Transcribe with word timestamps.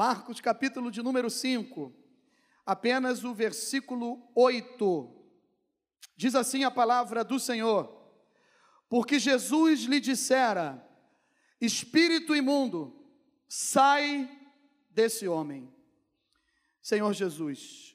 Marcos, 0.00 0.40
capítulo 0.40 0.90
de 0.90 1.02
número 1.02 1.28
5, 1.28 1.94
apenas 2.64 3.22
o 3.22 3.34
versículo 3.34 4.26
8. 4.34 5.14
Diz 6.16 6.34
assim 6.34 6.64
a 6.64 6.70
palavra 6.70 7.22
do 7.22 7.38
Senhor: 7.38 8.10
Porque 8.88 9.18
Jesus 9.18 9.80
lhe 9.80 10.00
dissera: 10.00 10.82
Espírito 11.60 12.34
imundo, 12.34 12.98
sai 13.46 14.26
desse 14.88 15.28
homem. 15.28 15.70
Senhor 16.80 17.12
Jesus, 17.12 17.94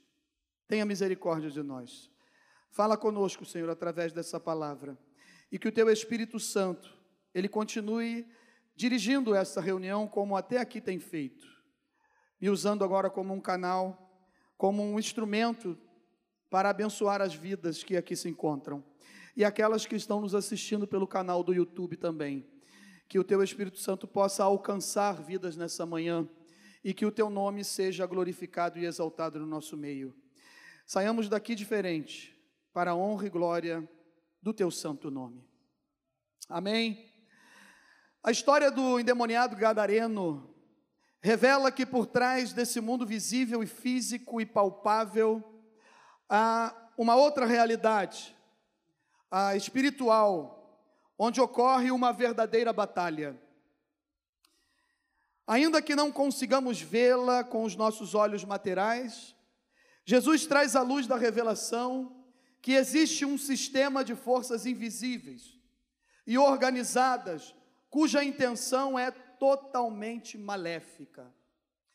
tenha 0.68 0.86
misericórdia 0.86 1.50
de 1.50 1.64
nós. 1.64 2.12
Fala 2.70 2.96
conosco, 2.96 3.44
Senhor, 3.44 3.72
através 3.72 4.14
dessa 4.14 4.40
palavra. 4.40 4.96
E 5.52 5.58
que 5.58 5.70
o 5.70 5.72
teu 5.72 5.90
Espírito 5.90 6.40
Santo, 6.40 6.96
ele 7.34 7.50
continue 7.50 8.32
dirigindo 8.76 9.34
essa 9.34 9.60
reunião 9.60 10.08
como 10.08 10.38
até 10.38 10.60
aqui 10.60 10.80
tem 10.80 11.00
feito. 11.00 11.55
Me 12.46 12.52
usando 12.52 12.84
agora 12.84 13.10
como 13.10 13.34
um 13.34 13.42
canal, 13.42 14.08
como 14.56 14.84
um 14.84 15.00
instrumento 15.00 15.76
para 16.48 16.70
abençoar 16.70 17.20
as 17.20 17.34
vidas 17.34 17.84
que 17.84 17.98
aqui 17.98 18.16
se 18.16 18.30
encontram. 18.30 18.86
E 19.36 19.44
aquelas 19.44 19.88
que 19.88 19.96
estão 19.96 20.22
nos 20.22 20.36
assistindo 20.36 20.86
pelo 20.86 21.08
canal 21.08 21.44
do 21.44 21.56
YouTube 21.56 21.98
também. 21.98 22.46
Que 23.10 23.18
o 23.18 23.24
teu 23.24 23.42
Espírito 23.42 23.80
Santo 23.80 24.08
possa 24.08 24.44
alcançar 24.44 25.24
vidas 25.24 25.58
nessa 25.58 25.88
manhã 25.88 26.30
e 26.84 26.94
que 26.94 27.04
o 27.04 27.12
teu 27.12 27.32
nome 27.32 27.64
seja 27.64 28.06
glorificado 28.06 28.78
e 28.78 28.86
exaltado 28.86 29.40
no 29.40 29.48
nosso 29.48 29.76
meio. 29.76 30.16
Saiamos 30.86 31.28
daqui 31.28 31.56
diferente, 31.56 32.40
para 32.72 32.92
a 32.92 32.96
honra 32.96 33.26
e 33.26 33.30
glória 33.32 33.90
do 34.40 34.54
teu 34.54 34.70
santo 34.70 35.10
nome. 35.10 35.44
Amém. 36.48 37.12
A 38.24 38.30
história 38.30 38.70
do 38.70 39.00
endemoniado 39.00 39.56
gadareno 39.56 40.54
revela 41.26 41.72
que 41.72 41.88
por 41.88 42.06
trás 42.06 42.54
desse 42.54 42.80
mundo 42.80 43.04
visível 43.04 43.64
e 43.64 43.66
físico 43.66 44.40
e 44.40 44.46
palpável 44.46 45.44
há 46.30 46.72
uma 46.96 47.16
outra 47.16 47.48
realidade, 47.48 48.38
a 49.32 49.56
espiritual, 49.56 50.88
onde 51.18 51.42
ocorre 51.42 51.90
uma 51.90 52.14
verdadeira 52.14 52.72
batalha. 52.72 53.36
Ainda 55.48 55.82
que 55.82 55.96
não 55.96 56.12
consigamos 56.12 56.80
vê-la 56.80 57.44
com 57.44 57.64
os 57.64 57.76
nossos 57.76 58.14
olhos 58.14 58.44
materiais, 58.44 59.36
Jesus 60.06 60.46
traz 60.46 60.76
à 60.76 60.84
luz 60.84 61.08
da 61.08 61.18
revelação 61.18 62.24
que 62.62 62.74
existe 62.74 63.26
um 63.26 63.36
sistema 63.36 64.06
de 64.06 64.14
forças 64.14 64.68
invisíveis 64.68 65.60
e 66.28 66.38
organizadas, 66.38 67.56
cuja 67.90 68.24
intenção 68.24 68.98
é 68.98 69.10
totalmente 69.40 70.38
maléfica, 70.38 71.34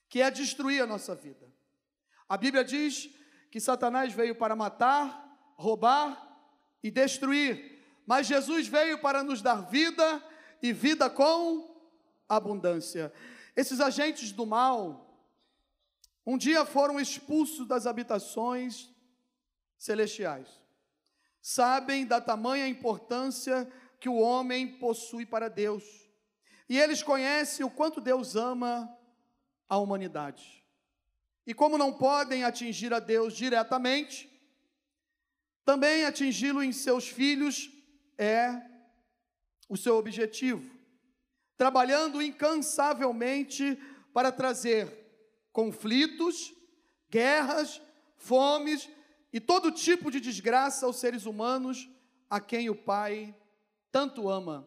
que 0.08 0.20
é 0.20 0.30
destruir 0.30 0.82
a 0.82 0.86
nossa 0.86 1.14
vida. 1.14 1.46
A 2.28 2.36
Bíblia 2.36 2.64
diz 2.64 3.10
que 3.50 3.60
Satanás 3.60 4.12
veio 4.12 4.34
para 4.34 4.54
matar, 4.54 5.52
roubar 5.56 6.38
e 6.82 6.90
destruir, 6.90 7.78
mas 8.06 8.26
Jesus 8.26 8.68
veio 8.68 9.00
para 9.00 9.22
nos 9.22 9.42
dar 9.42 9.68
vida 9.68 10.22
e 10.62 10.72
vida 10.72 11.10
com 11.10 11.70
abundância. 12.28 13.12
Esses 13.56 13.80
agentes 13.80 14.32
do 14.32 14.46
mal, 14.46 15.10
um 16.24 16.38
dia 16.38 16.64
foram 16.64 17.00
expulsos 17.00 17.66
das 17.66 17.86
habitações 17.86 18.88
celestiais. 19.76 20.48
Sabem 21.42 22.06
da 22.06 22.20
tamanha 22.20 22.68
importância 22.68 23.70
que 23.98 24.08
o 24.08 24.18
homem 24.18 24.78
possui 24.78 25.26
para 25.26 25.48
Deus. 25.48 25.99
E 26.70 26.78
eles 26.78 27.02
conhecem 27.02 27.66
o 27.66 27.70
quanto 27.70 28.00
Deus 28.00 28.34
ama 28.34 28.88
a 29.68 29.76
humanidade. 29.76 30.64
E 31.46 31.52
como 31.52 31.76
não 31.76 31.92
podem 31.92 32.44
atingir 32.44 32.94
a 32.94 32.98
Deus 32.98 33.34
diretamente, 33.34 34.26
também 35.66 36.06
atingi-lo 36.06 36.62
em 36.62 36.72
seus 36.72 37.06
filhos 37.06 37.70
é 38.16 38.62
o 39.68 39.76
seu 39.76 39.96
objetivo 39.96 40.80
trabalhando 41.60 42.22
incansavelmente 42.22 43.78
para 44.14 44.32
trazer 44.32 44.90
conflitos, 45.52 46.54
guerras, 47.10 47.82
fomes 48.16 48.88
e 49.30 49.38
todo 49.38 49.70
tipo 49.70 50.10
de 50.10 50.20
desgraça 50.20 50.86
aos 50.86 50.96
seres 50.96 51.26
humanos 51.26 51.86
a 52.30 52.40
quem 52.40 52.70
o 52.70 52.74
Pai 52.74 53.36
tanto 53.92 54.30
ama. 54.30 54.66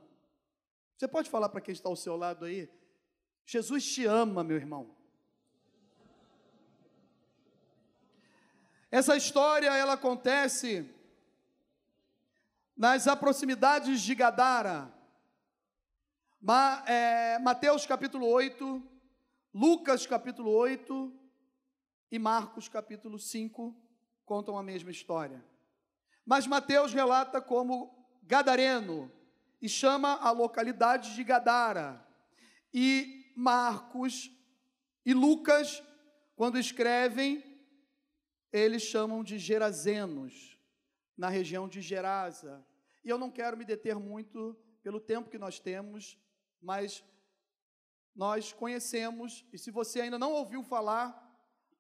Você 1.04 1.08
pode 1.10 1.30
falar 1.30 1.50
para 1.50 1.60
quem 1.60 1.74
está 1.74 1.90
ao 1.90 1.98
seu 1.98 2.16
lado 2.16 2.46
aí? 2.46 2.72
Jesus 3.46 3.84
te 3.94 4.06
ama, 4.06 4.42
meu 4.42 4.56
irmão. 4.56 4.96
Essa 8.90 9.18
história 9.18 9.68
ela 9.68 9.96
acontece 9.96 10.90
nas 12.78 13.04
proximidades 13.20 14.00
de 14.00 14.16
Gadara, 14.16 14.94
Ma, 16.40 16.86
é, 16.88 17.38
Mateus 17.40 17.86
capítulo 17.86 18.26
8, 18.26 18.82
Lucas 19.54 20.08
capítulo 20.08 20.52
8 20.52 21.14
e 22.14 22.18
Marcos 22.18 22.70
capítulo 22.70 23.20
5 23.20 23.76
contam 24.24 24.58
a 24.58 24.64
mesma 24.64 24.90
história. 24.90 25.44
Mas 26.26 26.48
Mateus 26.48 26.94
relata 26.94 27.42
como 27.42 28.08
gadareno 28.24 29.12
e 29.64 29.68
chama 29.68 30.18
a 30.18 30.30
localidade 30.30 31.16
de 31.16 31.24
Gadara. 31.24 32.06
E 32.72 33.34
Marcos 33.36 34.30
e 35.04 35.14
Lucas, 35.14 35.82
quando 36.36 36.60
escrevem, 36.60 37.44
eles 38.52 38.84
chamam 38.84 39.24
de 39.24 39.40
Gerazenos, 39.40 40.60
na 41.18 41.30
região 41.30 41.68
de 41.68 41.82
Gerasa. 41.82 42.64
E 43.04 43.10
eu 43.10 43.18
não 43.18 43.32
quero 43.32 43.58
me 43.58 43.66
deter 43.66 43.96
muito 43.96 44.56
pelo 44.84 45.00
tempo 45.00 45.32
que 45.32 45.40
nós 45.40 45.60
temos 45.60 46.22
mas 46.64 47.04
nós 48.16 48.54
conhecemos, 48.54 49.46
e 49.52 49.58
se 49.58 49.70
você 49.70 50.02
ainda 50.02 50.18
não 50.18 50.32
ouviu 50.32 50.64
falar, 50.64 51.12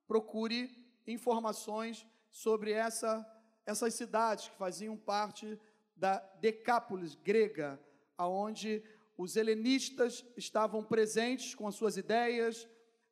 procure 0.05 0.69
informações 1.07 2.05
sobre 2.29 2.71
essa, 2.71 3.25
essas 3.65 3.93
cidades 3.93 4.49
que 4.49 4.57
faziam 4.57 4.97
parte 4.97 5.59
da 6.03 6.17
Decápolis 6.41 7.15
grega, 7.15 7.81
aonde 8.17 8.83
os 9.17 9.37
helenistas 9.37 10.25
estavam 10.35 10.83
presentes 10.83 11.55
com 11.55 11.65
as 11.65 11.75
suas 11.75 11.95
ideias, 11.95 12.67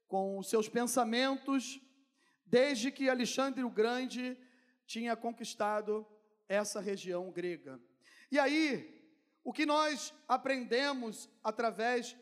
com 0.10 0.38
os 0.38 0.50
seus 0.50 0.68
pensamentos, 0.68 1.80
desde 2.46 2.92
que 2.92 3.08
Alexandre 3.08 3.64
o 3.64 3.70
Grande 3.70 4.38
tinha 4.86 5.16
conquistado 5.16 6.06
essa 6.50 6.82
região 6.82 7.32
grega. 7.32 7.80
E 8.30 8.38
aí, 8.38 9.02
o 9.42 9.54
que 9.54 9.66
nós 9.66 10.14
aprendemos 10.28 11.30
através 11.42 12.18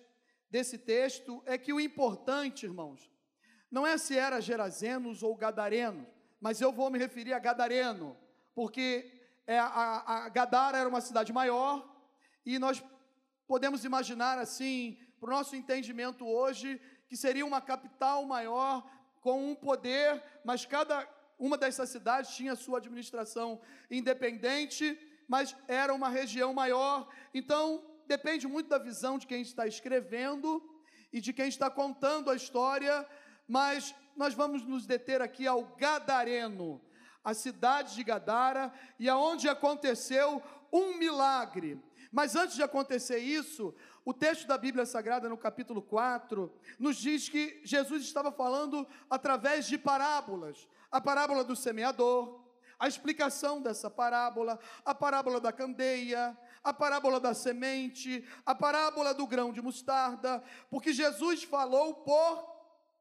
desse 0.52 0.78
texto 0.78 1.42
é 1.48 1.58
que 1.58 1.74
o 1.74 1.80
importante, 1.80 2.68
irmãos, 2.68 3.10
não 3.72 3.88
é 3.88 3.98
se 3.98 4.16
era 4.16 4.40
Gerazenos 4.40 5.24
ou 5.24 5.36
Gadareno, 5.36 6.06
mas 6.40 6.62
eu 6.62 6.72
vou 6.72 6.92
me 6.92 7.00
referir 7.00 7.34
a 7.34 7.40
Gadareno, 7.40 8.16
porque 8.54 9.19
é, 9.54 9.60
a, 9.60 10.04
a 10.06 10.30
Gadara 10.30 10.78
era 10.78 10.90
uma 10.90 11.02
cidade 11.02 11.32
maior 11.34 11.74
e 12.46 12.60
nós 12.60 12.84
podemos 13.48 13.84
imaginar 13.84 14.38
assim, 14.38 14.98
para 15.20 15.30
o 15.30 15.34
nosso 15.34 15.56
entendimento 15.56 16.26
hoje, 16.26 16.80
que 17.08 17.18
seria 17.18 17.46
uma 17.46 17.60
capital 17.60 18.26
maior 18.26 18.90
com 19.22 19.52
um 19.52 19.56
poder, 19.56 20.24
mas 20.46 20.66
cada 20.66 21.08
uma 21.38 21.58
dessas 21.58 21.90
cidades 21.90 22.36
tinha 22.36 22.56
sua 22.56 22.78
administração 22.78 23.60
independente 23.90 24.86
mas 25.30 25.56
era 25.68 25.94
uma 25.94 26.10
região 26.10 26.52
maior. 26.56 27.08
Então, 27.36 27.86
depende 28.08 28.48
muito 28.48 28.68
da 28.68 28.80
visão 28.80 29.20
de 29.20 29.28
quem 29.28 29.44
está 29.44 29.68
escrevendo 29.68 30.50
e 31.14 31.22
de 31.22 31.32
quem 31.32 31.48
está 31.48 31.70
contando 31.70 32.32
a 32.32 32.36
história, 32.36 33.08
mas 33.48 33.94
nós 34.16 34.34
vamos 34.34 34.64
nos 34.64 34.88
deter 34.88 35.22
aqui 35.22 35.46
ao 35.46 35.64
Gadareno, 35.76 36.82
a 37.24 37.34
cidade 37.34 37.96
de 37.96 38.04
Gadara, 38.04 38.72
e 38.98 39.10
aonde 39.10 39.48
aconteceu 39.50 40.42
um 40.72 40.98
milagre. 40.98 41.82
Mas 42.12 42.36
antes 42.36 42.56
de 42.56 42.64
acontecer 42.64 43.20
isso, 43.20 43.74
o 44.04 44.14
texto 44.14 44.48
da 44.48 44.58
Bíblia 44.58 44.86
Sagrada, 44.86 45.30
no 45.30 45.38
capítulo 45.38 45.82
4, 45.82 46.52
nos 46.80 46.98
diz 46.98 47.30
que 47.30 47.62
Jesus 47.64 48.04
estava 48.04 48.32
falando 48.32 48.88
através 49.10 49.68
de 49.68 49.78
parábolas. 49.78 50.68
A 50.92 51.00
parábola 51.00 51.44
do 51.44 51.56
semeador, 51.56 52.44
a 52.80 52.88
explicação 52.88 53.62
dessa 53.62 53.90
parábola, 53.90 54.60
a 54.84 54.96
parábola 54.96 55.40
da 55.40 55.52
candeia, 55.52 56.36
a 56.64 56.74
parábola 56.74 57.20
da 57.20 57.34
semente, 57.34 58.26
a 58.46 58.56
parábola 58.56 59.14
do 59.14 59.28
grão 59.28 59.52
de 59.52 59.62
mostarda, 59.62 60.44
porque 60.70 60.94
Jesus 60.94 61.44
falou 61.44 61.94
por 61.94 62.60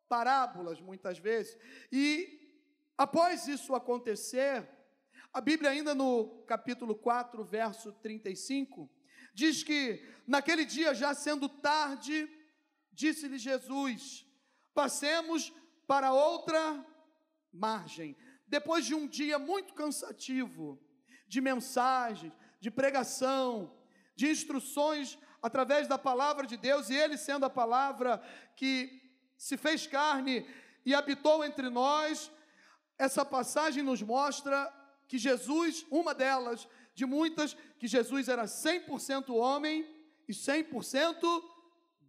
parábolas 0.08 0.80
muitas 0.80 1.18
vezes. 1.18 1.56
E 1.92 2.47
após 2.98 3.46
isso 3.46 3.74
acontecer, 3.74 4.68
a 5.32 5.40
Bíblia 5.40 5.70
ainda 5.70 5.94
no 5.94 6.42
capítulo 6.46 6.96
4, 6.96 7.44
verso 7.44 7.92
35, 7.92 8.90
diz 9.32 9.62
que 9.62 10.04
naquele 10.26 10.64
dia 10.64 10.92
já 10.92 11.14
sendo 11.14 11.48
tarde, 11.48 12.28
disse-lhe 12.92 13.38
Jesus: 13.38 14.26
passemos 14.74 15.52
para 15.86 16.12
outra 16.12 16.84
margem. 17.52 18.16
Depois 18.46 18.84
de 18.84 18.94
um 18.94 19.06
dia 19.06 19.38
muito 19.38 19.74
cansativo, 19.74 20.82
de 21.26 21.40
mensagens, 21.40 22.32
de 22.60 22.70
pregação, 22.70 23.76
de 24.16 24.28
instruções 24.28 25.18
através 25.40 25.86
da 25.86 25.96
palavra 25.96 26.46
de 26.46 26.56
Deus, 26.56 26.90
e 26.90 26.94
Ele 26.94 27.16
sendo 27.16 27.46
a 27.46 27.50
palavra 27.50 28.20
que 28.56 29.00
se 29.36 29.56
fez 29.56 29.86
carne 29.86 30.44
e 30.84 30.94
habitou 30.94 31.44
entre 31.44 31.70
nós, 31.70 32.30
essa 32.98 33.24
passagem 33.24 33.82
nos 33.82 34.02
mostra 34.02 34.74
que 35.06 35.16
Jesus, 35.16 35.86
uma 35.90 36.14
delas, 36.14 36.68
de 36.94 37.06
muitas, 37.06 37.54
que 37.78 37.86
Jesus 37.86 38.28
era 38.28 38.44
100% 38.44 39.34
homem 39.34 39.88
e 40.28 40.32
100% 40.32 41.42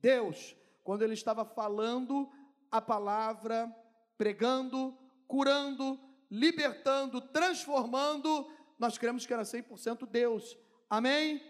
Deus, 0.01 0.55
quando 0.83 1.03
ele 1.03 1.13
estava 1.13 1.45
falando 1.45 2.29
a 2.71 2.81
palavra, 2.81 3.73
pregando, 4.17 4.97
curando, 5.27 5.99
libertando, 6.29 7.21
transformando, 7.21 8.51
nós 8.77 8.97
cremos 8.97 9.25
que 9.25 9.33
era 9.33 9.43
100% 9.43 10.07
Deus. 10.07 10.57
Amém? 10.89 11.41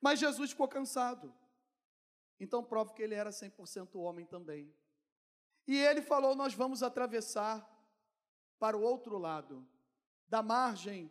Mas 0.00 0.20
Jesus 0.20 0.50
ficou 0.50 0.68
cansado. 0.68 1.34
Então 2.38 2.64
prova 2.64 2.94
que 2.94 3.02
ele 3.02 3.14
era 3.14 3.30
100% 3.30 3.96
homem 3.96 4.24
também. 4.24 4.74
E 5.66 5.76
ele 5.76 6.00
falou: 6.00 6.34
Nós 6.34 6.54
vamos 6.54 6.82
atravessar 6.82 7.68
para 8.60 8.76
o 8.76 8.82
outro 8.82 9.16
lado, 9.16 9.66
da 10.28 10.42
margem 10.42 11.10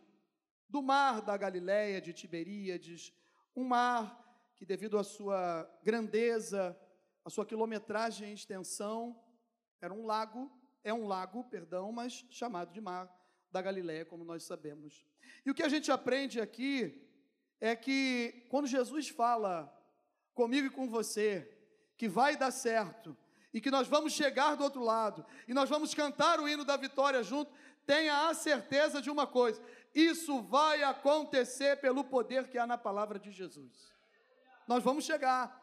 do 0.68 0.80
mar 0.80 1.20
da 1.20 1.36
Galiléia 1.36 2.00
de 2.00 2.12
Tiberíades, 2.12 3.12
um 3.56 3.64
mar 3.64 4.16
que, 4.56 4.64
devido 4.64 4.96
à 4.96 5.02
sua 5.02 5.68
grandeza, 5.82 6.78
a 7.24 7.28
sua 7.28 7.44
quilometragem 7.44 8.30
e 8.30 8.34
extensão, 8.34 9.20
era 9.80 9.92
um 9.92 10.06
lago, 10.06 10.48
é 10.84 10.94
um 10.94 11.08
lago, 11.08 11.42
perdão, 11.44 11.90
mas 11.90 12.24
chamado 12.30 12.72
de 12.72 12.80
mar 12.80 13.12
da 13.50 13.60
Galiléia, 13.60 14.04
como 14.04 14.24
nós 14.24 14.44
sabemos. 14.44 15.04
E 15.44 15.50
o 15.50 15.54
que 15.54 15.64
a 15.64 15.68
gente 15.68 15.90
aprende 15.90 16.40
aqui 16.40 17.04
é 17.60 17.74
que 17.74 18.46
quando 18.48 18.68
Jesus 18.68 19.08
fala 19.08 19.68
comigo 20.34 20.68
e 20.68 20.70
com 20.70 20.88
você 20.88 21.52
que 21.96 22.08
vai 22.08 22.36
dar 22.36 22.52
certo 22.52 23.16
e 23.52 23.60
que 23.60 23.70
nós 23.70 23.88
vamos 23.88 24.12
chegar 24.12 24.56
do 24.56 24.64
outro 24.64 24.82
lado 24.82 25.24
e 25.48 25.54
nós 25.54 25.68
vamos 25.68 25.94
cantar 25.94 26.40
o 26.40 26.48
hino 26.48 26.64
da 26.64 26.76
vitória 26.76 27.22
junto, 27.22 27.52
tenha 27.86 28.28
a 28.28 28.34
certeza 28.34 29.02
de 29.02 29.10
uma 29.10 29.26
coisa: 29.26 29.60
isso 29.94 30.40
vai 30.42 30.82
acontecer 30.82 31.80
pelo 31.80 32.04
poder 32.04 32.48
que 32.48 32.58
há 32.58 32.66
na 32.66 32.78
palavra 32.78 33.18
de 33.18 33.30
Jesus. 33.30 33.90
Nós 34.66 34.82
vamos 34.82 35.04
chegar. 35.04 35.58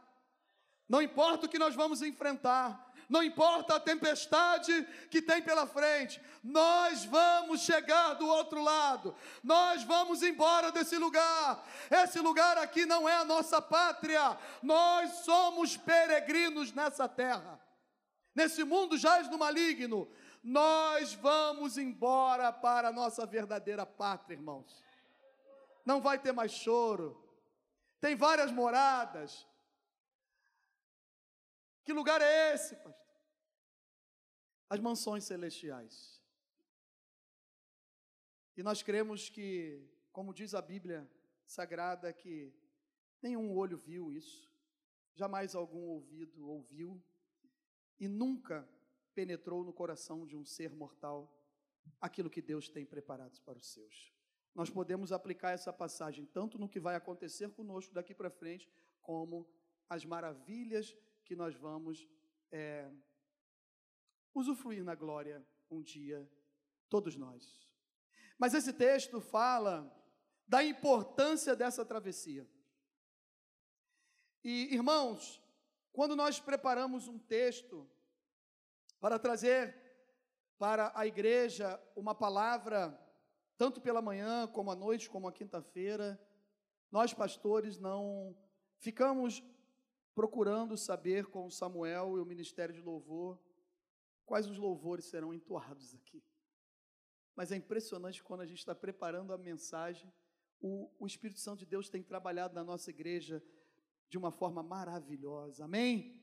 Não 0.89 1.01
importa 1.01 1.45
o 1.45 1.49
que 1.49 1.59
nós 1.59 1.75
vamos 1.75 2.01
enfrentar, 2.01 2.93
não 3.09 3.21
importa 3.21 3.75
a 3.75 3.79
tempestade 3.79 4.87
que 5.11 5.21
tem 5.21 5.41
pela 5.41 5.67
frente, 5.67 6.21
nós 6.41 7.03
vamos 7.03 7.61
chegar 7.61 8.13
do 8.13 8.25
outro 8.25 8.63
lado, 8.63 9.13
nós 9.43 9.83
vamos 9.83 10.23
embora 10.23 10.71
desse 10.71 10.97
lugar. 10.97 11.61
Esse 11.91 12.19
lugar 12.19 12.57
aqui 12.57 12.85
não 12.85 13.07
é 13.07 13.17
a 13.17 13.25
nossa 13.25 13.61
pátria, 13.61 14.37
nós 14.63 15.11
somos 15.25 15.75
peregrinos 15.75 16.71
nessa 16.71 17.07
terra. 17.07 17.66
Nesse 18.37 18.63
mundo 18.63 18.99
jaz 18.99 19.27
no 19.31 19.37
maligno, 19.39 20.07
nós 20.43 21.15
vamos 21.15 21.75
embora 21.75 22.53
para 22.53 22.89
a 22.89 22.91
nossa 22.91 23.25
verdadeira 23.25 23.83
pátria, 23.83 24.35
irmãos. 24.35 24.83
Não 25.83 25.99
vai 25.99 26.19
ter 26.19 26.31
mais 26.31 26.51
choro, 26.51 27.19
tem 27.99 28.15
várias 28.15 28.51
moradas, 28.51 29.47
que 31.83 31.91
lugar 31.91 32.21
é 32.21 32.53
esse, 32.53 32.75
pastor? 32.75 33.17
As 34.69 34.79
mansões 34.79 35.23
celestiais. 35.23 36.21
E 38.55 38.61
nós 38.61 38.83
cremos 38.83 39.29
que, 39.29 39.83
como 40.11 40.31
diz 40.31 40.53
a 40.53 40.61
Bíblia 40.61 41.09
Sagrada, 41.47 42.13
que 42.13 42.53
nenhum 43.19 43.51
olho 43.57 43.79
viu 43.79 44.13
isso, 44.13 44.47
jamais 45.15 45.55
algum 45.55 45.87
ouvido 45.87 46.47
ouviu, 46.47 47.03
e 47.99 48.07
nunca 48.07 48.67
penetrou 49.13 49.63
no 49.63 49.73
coração 49.73 50.25
de 50.25 50.35
um 50.35 50.45
ser 50.45 50.73
mortal 50.73 51.33
aquilo 51.99 52.29
que 52.29 52.41
Deus 52.41 52.69
tem 52.69 52.85
preparado 52.85 53.39
para 53.41 53.57
os 53.57 53.67
seus. 53.67 54.13
Nós 54.53 54.69
podemos 54.69 55.11
aplicar 55.11 55.51
essa 55.51 55.71
passagem 55.71 56.25
tanto 56.25 56.57
no 56.57 56.69
que 56.69 56.79
vai 56.79 56.95
acontecer 56.95 57.49
conosco 57.51 57.93
daqui 57.93 58.13
para 58.13 58.29
frente, 58.29 58.69
como 59.01 59.47
as 59.89 60.03
maravilhas 60.03 60.95
que 61.23 61.35
nós 61.35 61.55
vamos 61.55 62.07
é, 62.51 62.91
usufruir 64.33 64.83
na 64.83 64.95
glória 64.95 65.45
um 65.69 65.81
dia, 65.81 66.29
todos 66.89 67.15
nós. 67.15 67.67
Mas 68.37 68.53
esse 68.53 68.73
texto 68.73 69.19
fala 69.19 69.91
da 70.47 70.63
importância 70.63 71.55
dessa 71.55 71.83
travessia. 71.85 72.47
E, 74.43 74.73
irmãos, 74.73 75.41
quando 75.97 76.15
nós 76.15 76.39
preparamos 76.39 77.07
um 77.07 77.17
texto 77.17 77.89
para 78.99 79.17
trazer 79.17 79.75
para 80.59 80.91
a 80.93 81.07
igreja 81.07 81.81
uma 81.95 82.13
palavra, 82.13 82.95
tanto 83.57 83.81
pela 83.81 83.99
manhã, 83.99 84.45
como 84.45 84.69
à 84.69 84.75
noite, 84.75 85.09
como 85.09 85.27
à 85.27 85.31
quinta-feira, 85.31 86.21
nós 86.91 87.15
pastores 87.15 87.79
não 87.79 88.37
ficamos 88.77 89.43
procurando 90.13 90.77
saber 90.77 91.25
com 91.31 91.49
Samuel 91.49 92.15
e 92.15 92.21
o 92.21 92.25
ministério 92.27 92.75
de 92.75 92.81
louvor 92.81 93.41
quais 94.23 94.45
os 94.45 94.59
louvores 94.59 95.05
serão 95.05 95.33
entoados 95.33 95.95
aqui. 95.95 96.23
Mas 97.35 97.51
é 97.51 97.55
impressionante 97.55 98.21
quando 98.21 98.41
a 98.41 98.45
gente 98.45 98.59
está 98.59 98.75
preparando 98.75 99.33
a 99.33 99.37
mensagem, 99.39 100.13
o, 100.61 100.91
o 100.99 101.07
Espírito 101.07 101.39
Santo 101.39 101.61
de 101.61 101.65
Deus 101.65 101.89
tem 101.89 102.03
trabalhado 102.03 102.53
na 102.53 102.63
nossa 102.63 102.91
igreja 102.91 103.43
de 104.09 104.17
uma 104.17 104.31
forma 104.31 104.63
maravilhosa. 104.63 105.65
Amém? 105.65 106.21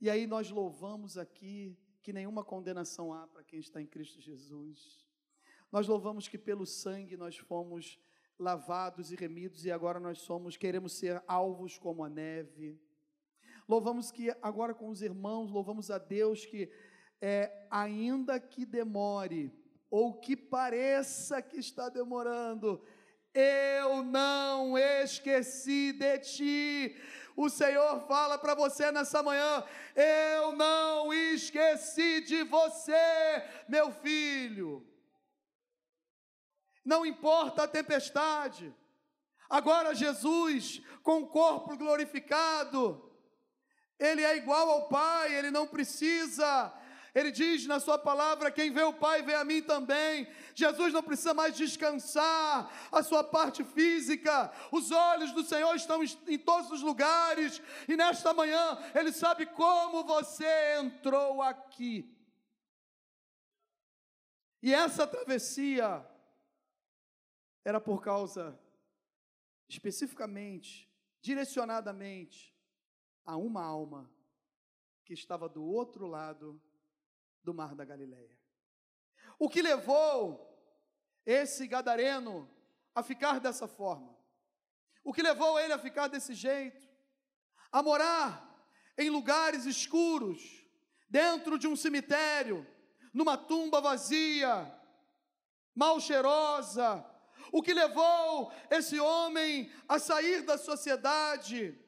E 0.00 0.10
aí 0.10 0.26
nós 0.26 0.50
louvamos 0.50 1.16
aqui 1.16 1.78
que 2.02 2.12
nenhuma 2.12 2.44
condenação 2.44 3.12
há 3.12 3.26
para 3.26 3.44
quem 3.44 3.60
está 3.60 3.80
em 3.80 3.86
Cristo 3.86 4.20
Jesus. 4.20 5.06
Nós 5.70 5.86
louvamos 5.86 6.28
que 6.28 6.36
pelo 6.36 6.66
sangue 6.66 7.16
nós 7.16 7.36
fomos 7.38 7.98
lavados 8.38 9.12
e 9.12 9.16
remidos, 9.16 9.64
e 9.64 9.70
agora 9.70 10.00
nós 10.00 10.18
somos, 10.18 10.56
queremos 10.56 10.94
ser 10.94 11.22
alvos 11.26 11.78
como 11.78 12.04
a 12.04 12.08
neve. 12.08 12.80
Louvamos 13.68 14.10
que 14.10 14.30
agora 14.42 14.74
com 14.74 14.88
os 14.88 15.00
irmãos, 15.00 15.50
louvamos 15.50 15.90
a 15.90 15.98
Deus 15.98 16.44
que 16.44 16.70
é, 17.20 17.66
ainda 17.70 18.40
que 18.40 18.66
demore, 18.66 19.52
ou 19.88 20.18
que 20.18 20.36
pareça 20.36 21.40
que 21.40 21.58
está 21.58 21.88
demorando, 21.88 22.82
eu 23.34 24.02
não 24.02 24.76
esqueci 24.76 25.92
de 25.92 26.18
ti. 26.18 26.96
O 27.34 27.48
Senhor 27.48 28.06
fala 28.06 28.38
para 28.38 28.54
você 28.54 28.90
nessa 28.92 29.22
manhã: 29.22 29.64
eu 29.96 30.52
não 30.52 31.12
esqueci 31.12 32.20
de 32.20 32.42
você, 32.44 32.92
meu 33.68 33.90
filho 33.92 34.86
não 36.84 37.06
importa 37.06 37.64
a 37.64 37.68
tempestade. 37.68 38.74
Agora, 39.48 39.94
Jesus, 39.94 40.82
com 41.02 41.20
o 41.20 41.26
corpo 41.26 41.76
glorificado, 41.76 43.10
ele 43.98 44.22
é 44.22 44.36
igual 44.36 44.68
ao 44.70 44.88
Pai, 44.88 45.34
ele 45.34 45.50
não 45.50 45.66
precisa. 45.66 46.72
Ele 47.14 47.30
diz 47.30 47.66
na 47.66 47.78
sua 47.78 47.98
palavra: 47.98 48.50
quem 48.50 48.72
vê 48.72 48.82
o 48.82 48.92
Pai 48.92 49.22
vê 49.22 49.34
a 49.34 49.44
mim 49.44 49.62
também. 49.62 50.26
Jesus 50.54 50.92
não 50.92 51.02
precisa 51.02 51.34
mais 51.34 51.56
descansar 51.56 52.70
a 52.90 53.02
sua 53.02 53.22
parte 53.22 53.62
física. 53.64 54.50
Os 54.70 54.90
olhos 54.90 55.32
do 55.32 55.44
Senhor 55.44 55.74
estão 55.74 56.02
em 56.02 56.38
todos 56.38 56.70
os 56.70 56.80
lugares. 56.80 57.60
E 57.86 57.96
nesta 57.96 58.32
manhã, 58.32 58.78
Ele 58.94 59.12
sabe 59.12 59.44
como 59.46 60.04
você 60.04 60.78
entrou 60.78 61.42
aqui. 61.42 62.10
E 64.62 64.72
essa 64.72 65.06
travessia 65.06 66.06
era 67.64 67.80
por 67.80 68.00
causa, 68.00 68.58
especificamente, 69.68 70.90
direcionadamente, 71.20 72.54
a 73.24 73.36
uma 73.36 73.62
alma 73.62 74.10
que 75.04 75.12
estava 75.12 75.48
do 75.48 75.62
outro 75.62 76.06
lado 76.06 76.60
do 77.42 77.52
mar 77.52 77.74
da 77.74 77.84
Galileia. 77.84 78.38
O 79.38 79.48
que 79.48 79.62
levou 79.62 80.48
esse 81.24 81.66
gadareno 81.66 82.48
a 82.94 83.02
ficar 83.02 83.40
dessa 83.40 83.66
forma? 83.66 84.16
O 85.04 85.12
que 85.12 85.22
levou 85.22 85.58
ele 85.58 85.72
a 85.72 85.78
ficar 85.78 86.08
desse 86.08 86.34
jeito? 86.34 86.88
A 87.70 87.82
morar 87.82 88.48
em 88.96 89.10
lugares 89.10 89.64
escuros, 89.64 90.64
dentro 91.08 91.58
de 91.58 91.66
um 91.66 91.74
cemitério, 91.74 92.66
numa 93.12 93.36
tumba 93.36 93.80
vazia, 93.80 94.72
mal 95.74 96.00
cheirosa, 96.00 97.04
o 97.50 97.62
que 97.62 97.74
levou 97.74 98.52
esse 98.70 98.98
homem 99.00 99.70
a 99.88 99.98
sair 99.98 100.42
da 100.42 100.56
sociedade, 100.56 101.78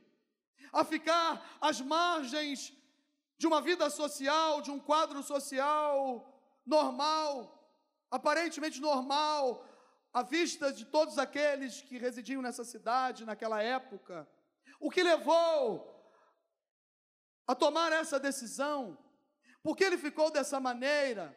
a 0.72 0.84
ficar 0.84 1.56
às 1.60 1.80
margens 1.80 2.72
de 3.36 3.46
uma 3.46 3.60
vida 3.60 3.88
social, 3.90 4.60
de 4.60 4.70
um 4.70 4.78
quadro 4.78 5.22
social 5.22 6.30
normal, 6.64 7.32
aparentemente 8.10 8.80
normal, 8.80 9.66
à 10.12 10.22
vista 10.22 10.72
de 10.72 10.84
todos 10.84 11.18
aqueles 11.18 11.82
que 11.82 11.98
residiam 11.98 12.40
nessa 12.40 12.64
cidade 12.64 13.24
naquela 13.24 13.62
época. 13.62 14.28
O 14.80 14.90
que 14.90 15.02
levou 15.02 15.92
a 17.46 17.54
tomar 17.54 17.92
essa 17.92 18.18
decisão? 18.18 18.96
Por 19.62 19.76
que 19.76 19.84
ele 19.84 19.98
ficou 19.98 20.30
dessa 20.30 20.60
maneira? 20.60 21.36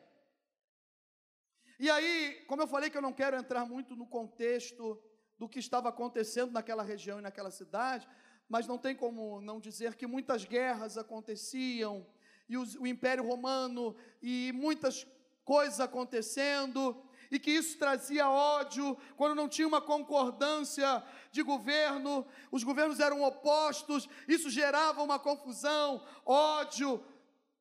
E 1.79 1.89
aí, 1.89 2.45
como 2.47 2.61
eu 2.61 2.67
falei 2.67 2.89
que 2.89 2.97
eu 2.97 3.01
não 3.01 3.13
quero 3.13 3.35
entrar 3.35 3.65
muito 3.65 3.95
no 3.95 4.07
contexto 4.07 5.01
do 5.37 5.47
que 5.47 5.59
estava 5.59 5.89
acontecendo 5.89 6.51
naquela 6.51 6.83
região 6.83 7.19
e 7.19 7.21
naquela 7.21 7.51
cidade, 7.51 8.07
mas 8.49 8.67
não 8.67 8.77
tem 8.77 8.95
como 8.95 9.41
não 9.41 9.59
dizer 9.59 9.95
que 9.95 10.07
muitas 10.07 10.45
guerras 10.45 10.97
aconteciam, 10.97 12.05
e 12.49 12.57
o 12.57 12.87
Império 12.87 13.25
Romano, 13.25 13.95
e 14.21 14.51
muitas 14.53 15.05
coisas 15.43 15.79
acontecendo, 15.79 17.03
e 17.29 17.37
que 17.39 17.51
isso 17.51 17.77
trazia 17.77 18.29
ódio, 18.29 18.97
quando 19.17 19.35
não 19.35 19.49
tinha 19.49 19.67
uma 19.67 19.81
concordância 19.81 21.03
de 21.31 21.43
governo, 21.43 22.25
os 22.51 22.63
governos 22.63 22.99
eram 22.99 23.21
opostos, 23.21 24.07
isso 24.27 24.49
gerava 24.49 25.03
uma 25.03 25.19
confusão, 25.19 26.01
ódio, 26.25 27.03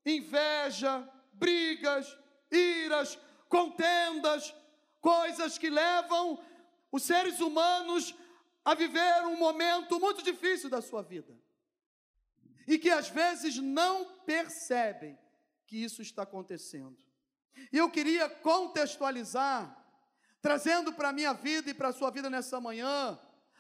inveja, 0.05 1.09
brigas, 1.33 2.17
iras, 2.51 3.19
contendas, 3.49 4.55
coisas 5.01 5.59
que 5.59 5.69
levam 5.69 6.39
os 6.93 7.03
seres 7.03 7.41
humanos 7.41 8.15
a 8.67 8.75
viver 8.75 9.25
um 9.27 9.37
momento 9.37 10.01
muito 10.01 10.25
difícil 10.25 10.69
da 10.69 10.83
sua 10.83 11.01
vida. 11.01 11.33
E 12.67 12.77
que 12.77 12.91
às 12.91 13.09
vezes 13.09 13.59
não 13.59 14.19
percebem 14.23 15.17
que 15.69 15.77
isso 15.77 16.03
está 16.03 16.25
acontecendo. 16.25 16.99
E 17.73 17.79
eu 17.79 17.89
queria 17.89 18.29
contextualizar, 18.29 19.65
trazendo 20.43 20.93
para 20.93 21.11
a 21.11 21.13
minha 21.13 21.33
vida 21.33 21.71
e 21.71 21.75
para 21.75 21.91
a 21.91 21.93
sua 21.93 22.11
vida 22.11 22.29
nessa 22.29 22.61
manhã, 22.61 23.17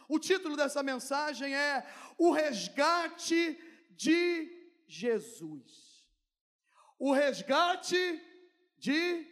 o 0.08 0.18
título 0.18 0.56
dessa 0.56 0.82
mensagem 0.82 1.54
é 1.54 1.86
O 2.18 2.32
Resgate 2.32 3.56
de 3.92 4.52
Jesus. 4.88 6.04
O 6.98 7.12
resgate 7.12 8.20
de 8.76 9.24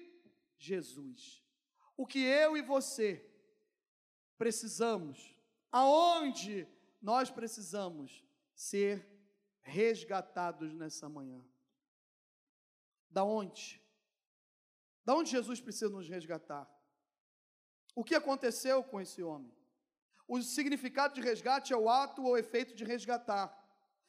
Jesus. 0.57 1.43
O 1.97 2.07
que 2.07 2.23
eu 2.23 2.57
e 2.57 2.63
você 2.63 3.29
precisamos, 4.37 5.34
aonde 5.75 6.69
nós 7.03 7.33
precisamos 7.33 8.25
ser 8.55 9.05
resgatados 9.61 10.73
nessa 10.73 11.09
manhã. 11.09 11.45
Da 13.11 13.25
onde? 13.25 13.83
Da 15.05 15.17
onde 15.17 15.33
Jesus 15.33 15.61
precisa 15.61 15.89
nos 15.89 16.09
resgatar? 16.09 16.71
O 17.93 18.05
que 18.05 18.15
aconteceu 18.15 18.85
com 18.85 19.01
esse 19.01 19.21
homem? 19.21 19.53
O 20.29 20.41
significado 20.41 21.13
de 21.13 21.21
resgate 21.21 21.73
é 21.73 21.77
o 21.77 21.89
ato 21.89 22.23
ou 22.23 22.39
efeito 22.39 22.73
de 22.73 22.85
resgatar, 22.85 23.53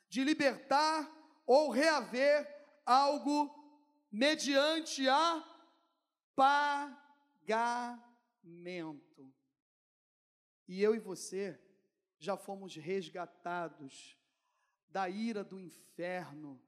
de 0.07 0.24
libertar 0.24 1.12
ou 1.48 1.72
reaver 1.72 2.48
algo 2.86 3.50
mediante 4.12 5.10
a 5.10 5.43
pagamento. 6.36 8.05
E 10.67 10.81
eu 10.81 10.95
e 10.95 11.00
você 11.00 11.60
já 12.17 12.36
fomos 12.36 12.75
resgatados 12.75 14.17
da 14.89 15.10
ira 15.10 15.43
do 15.43 15.60
inferno. 15.60 16.62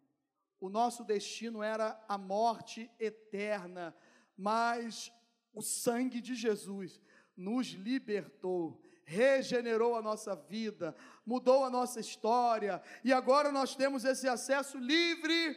O 0.60 0.70
nosso 0.70 1.04
destino 1.04 1.62
era 1.62 2.04
a 2.08 2.18
morte 2.18 2.92
eterna, 3.00 3.96
mas 4.36 5.12
o 5.54 5.62
sangue 5.62 6.20
de 6.22 6.36
Jesus 6.36 7.01
nos 7.36 7.68
libertou, 7.68 8.82
regenerou 9.06 9.96
a 9.96 10.01
nossa 10.01 10.36
vida, 10.36 10.96
mudou 11.25 11.63
a 11.63 11.70
nossa 11.70 12.00
história, 12.00 12.82
e 13.04 13.13
agora 13.13 13.51
nós 13.51 13.75
temos 13.75 14.04
esse 14.04 14.27
acesso 14.27 14.77
livre 14.77 15.56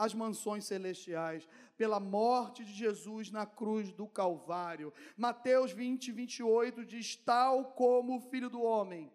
às 0.00 0.14
mansões 0.14 0.64
celestiais 0.64 1.46
pela 1.76 2.00
morte 2.00 2.64
de 2.64 2.72
Jesus 2.72 3.30
na 3.30 3.44
cruz 3.44 3.92
do 3.92 4.06
Calvário. 4.08 4.94
Mateus 5.14 5.72
20, 5.72 6.10
28 6.10 6.86
diz: 6.86 7.16
Tal 7.16 7.72
como 7.72 8.16
o 8.16 8.20
filho 8.30 8.48
do 8.48 8.62
homem, 8.62 9.12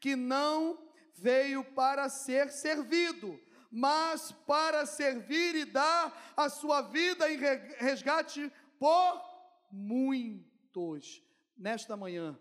que 0.00 0.16
não 0.16 0.76
veio 1.14 1.62
para 1.62 2.08
ser 2.08 2.50
servido, 2.50 3.40
mas 3.70 4.32
para 4.44 4.84
servir 4.86 5.54
e 5.54 5.64
dar 5.64 6.34
a 6.36 6.48
sua 6.48 6.82
vida 6.82 7.30
em 7.30 7.38
resgate 7.78 8.52
por 8.76 9.22
muitos. 9.70 11.22
Nesta 11.56 11.96
manhã, 11.96 12.36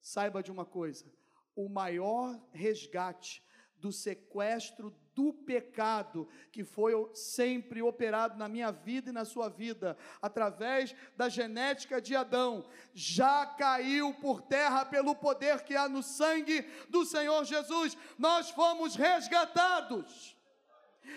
saiba 0.00 0.42
de 0.42 0.50
uma 0.50 0.64
coisa: 0.64 1.06
o 1.54 1.68
maior 1.68 2.36
resgate 2.50 3.40
do 3.76 3.92
sequestro 3.92 4.92
do 5.16 5.32
pecado 5.32 6.28
que 6.52 6.62
foi 6.62 6.92
sempre 7.14 7.80
operado 7.80 8.38
na 8.38 8.46
minha 8.46 8.70
vida 8.70 9.08
e 9.08 9.14
na 9.14 9.24
sua 9.24 9.48
vida, 9.48 9.96
através 10.20 10.94
da 11.16 11.26
genética 11.30 12.02
de 12.02 12.14
Adão, 12.14 12.68
já 12.92 13.46
caiu 13.46 14.12
por 14.12 14.42
terra 14.42 14.84
pelo 14.84 15.14
poder 15.14 15.64
que 15.64 15.74
há 15.74 15.88
no 15.88 16.02
sangue 16.02 16.60
do 16.90 17.06
Senhor 17.06 17.42
Jesus. 17.44 17.96
Nós 18.18 18.50
fomos 18.50 18.94
resgatados. 18.94 20.36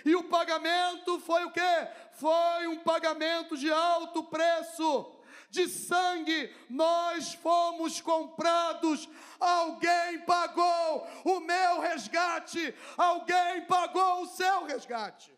E 0.05 0.15
o 0.15 0.23
pagamento 0.23 1.19
foi 1.19 1.43
o 1.43 1.51
quê? 1.51 1.87
Foi 2.13 2.67
um 2.67 2.79
pagamento 2.79 3.57
de 3.57 3.69
alto 3.69 4.23
preço 4.23 5.18
de 5.49 5.67
sangue, 5.67 6.53
nós 6.69 7.33
fomos 7.33 7.99
comprados. 7.99 9.09
Alguém 9.39 10.21
pagou 10.25 11.07
o 11.25 11.39
meu 11.39 11.79
resgate, 11.79 12.73
alguém 12.95 13.65
pagou 13.65 14.21
o 14.21 14.27
seu 14.27 14.65
resgate. 14.65 15.35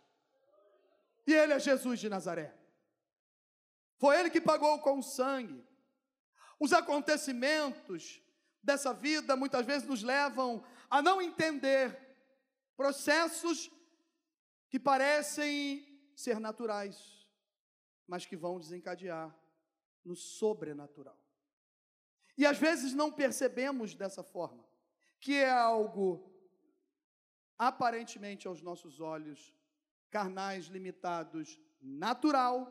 E 1.25 1.33
ele 1.33 1.53
é 1.53 1.59
Jesus 1.59 1.99
de 1.99 2.09
Nazaré. 2.09 2.53
Foi 3.97 4.19
ele 4.19 4.29
que 4.29 4.41
pagou 4.41 4.79
com 4.79 4.99
o 4.99 5.03
sangue. 5.03 5.65
Os 6.59 6.73
acontecimentos 6.73 8.21
dessa 8.61 8.93
vida 8.93 9.35
muitas 9.35 9.65
vezes 9.65 9.87
nos 9.87 10.03
levam 10.03 10.63
a 10.89 11.01
não 11.01 11.21
entender 11.21 11.97
processos 12.75 13.71
que 14.69 14.79
parecem 14.79 15.87
ser 16.15 16.39
naturais, 16.39 17.27
mas 18.07 18.25
que 18.25 18.35
vão 18.35 18.59
desencadear 18.59 19.40
no 20.03 20.15
sobrenatural. 20.15 21.17
E 22.38 22.46
às 22.46 22.58
vezes 22.58 22.93
não 22.93 23.12
percebemos 23.12 23.93
dessa 23.93 24.24
forma, 24.24 24.65
que 25.20 25.36
é 25.36 25.50
algo 25.50 26.31
aparentemente 27.58 28.48
aos 28.48 28.62
nossos 28.62 29.00
olhos 29.00 29.53
carnais, 30.10 30.65
limitados, 30.65 31.60
natural, 31.79 32.67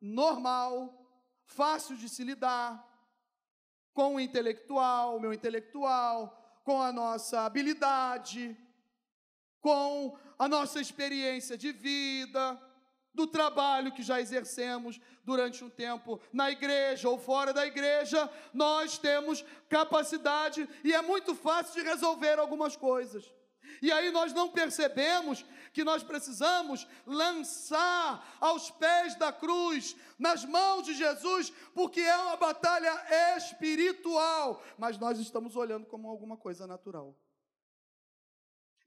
normal, 0.00 1.06
fácil 1.44 1.96
de 1.96 2.08
se 2.08 2.22
lidar 2.22 2.84
com 3.94 4.16
o 4.16 4.20
intelectual, 4.20 5.16
o 5.16 5.20
meu 5.20 5.32
intelectual, 5.32 6.60
com 6.62 6.82
a 6.82 6.92
nossa 6.92 7.46
habilidade, 7.46 8.56
com 9.60 10.18
a 10.38 10.46
nossa 10.46 10.80
experiência 10.80 11.56
de 11.56 11.72
vida, 11.72 12.60
do 13.16 13.26
trabalho 13.26 13.92
que 13.92 14.02
já 14.02 14.20
exercemos 14.20 15.00
durante 15.24 15.64
um 15.64 15.70
tempo 15.70 16.20
na 16.32 16.50
igreja 16.50 17.08
ou 17.08 17.18
fora 17.18 17.52
da 17.52 17.66
igreja, 17.66 18.30
nós 18.52 18.98
temos 18.98 19.44
capacidade 19.68 20.68
e 20.84 20.92
é 20.92 21.00
muito 21.00 21.34
fácil 21.34 21.82
de 21.82 21.88
resolver 21.88 22.38
algumas 22.38 22.76
coisas. 22.76 23.24
E 23.80 23.90
aí 23.90 24.10
nós 24.10 24.32
não 24.32 24.48
percebemos 24.50 25.44
que 25.72 25.82
nós 25.82 26.02
precisamos 26.02 26.86
lançar 27.06 28.36
aos 28.40 28.70
pés 28.70 29.14
da 29.16 29.32
cruz, 29.32 29.96
nas 30.18 30.44
mãos 30.44 30.84
de 30.84 30.94
Jesus, 30.94 31.50
porque 31.74 32.00
é 32.00 32.16
uma 32.16 32.36
batalha 32.36 32.92
espiritual, 33.36 34.62
mas 34.78 34.98
nós 34.98 35.18
estamos 35.18 35.56
olhando 35.56 35.86
como 35.86 36.08
alguma 36.08 36.36
coisa 36.36 36.66
natural. 36.66 37.14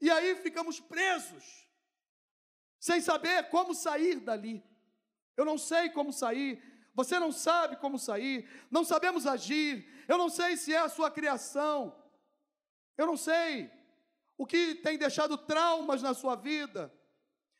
E 0.02 0.10
aí 0.10 0.36
ficamos 0.36 0.80
presos 0.80 1.69
sem 2.80 3.02
saber 3.02 3.50
como 3.50 3.74
sair 3.74 4.20
dali. 4.20 4.64
Eu 5.36 5.46
não 5.46 5.58
sei 5.58 5.90
como 5.90 6.12
sair, 6.12 6.62
você 6.94 7.20
não 7.20 7.32
sabe 7.32 7.76
como 7.78 7.98
sair, 7.98 8.50
não 8.70 8.84
sabemos 8.84 9.26
agir, 9.26 9.88
eu 10.08 10.18
não 10.18 10.30
sei 10.30 10.58
se 10.58 10.74
é 10.74 10.80
a 10.80 10.90
sua 10.90 11.12
criação, 11.12 11.96
eu 12.98 13.06
não 13.06 13.16
sei 13.16 13.72
o 14.38 14.46
que 14.46 14.76
tem 14.76 14.98
deixado 14.98 15.38
traumas 15.38 16.02
na 16.02 16.14
sua 16.14 16.36
vida, 16.36 16.94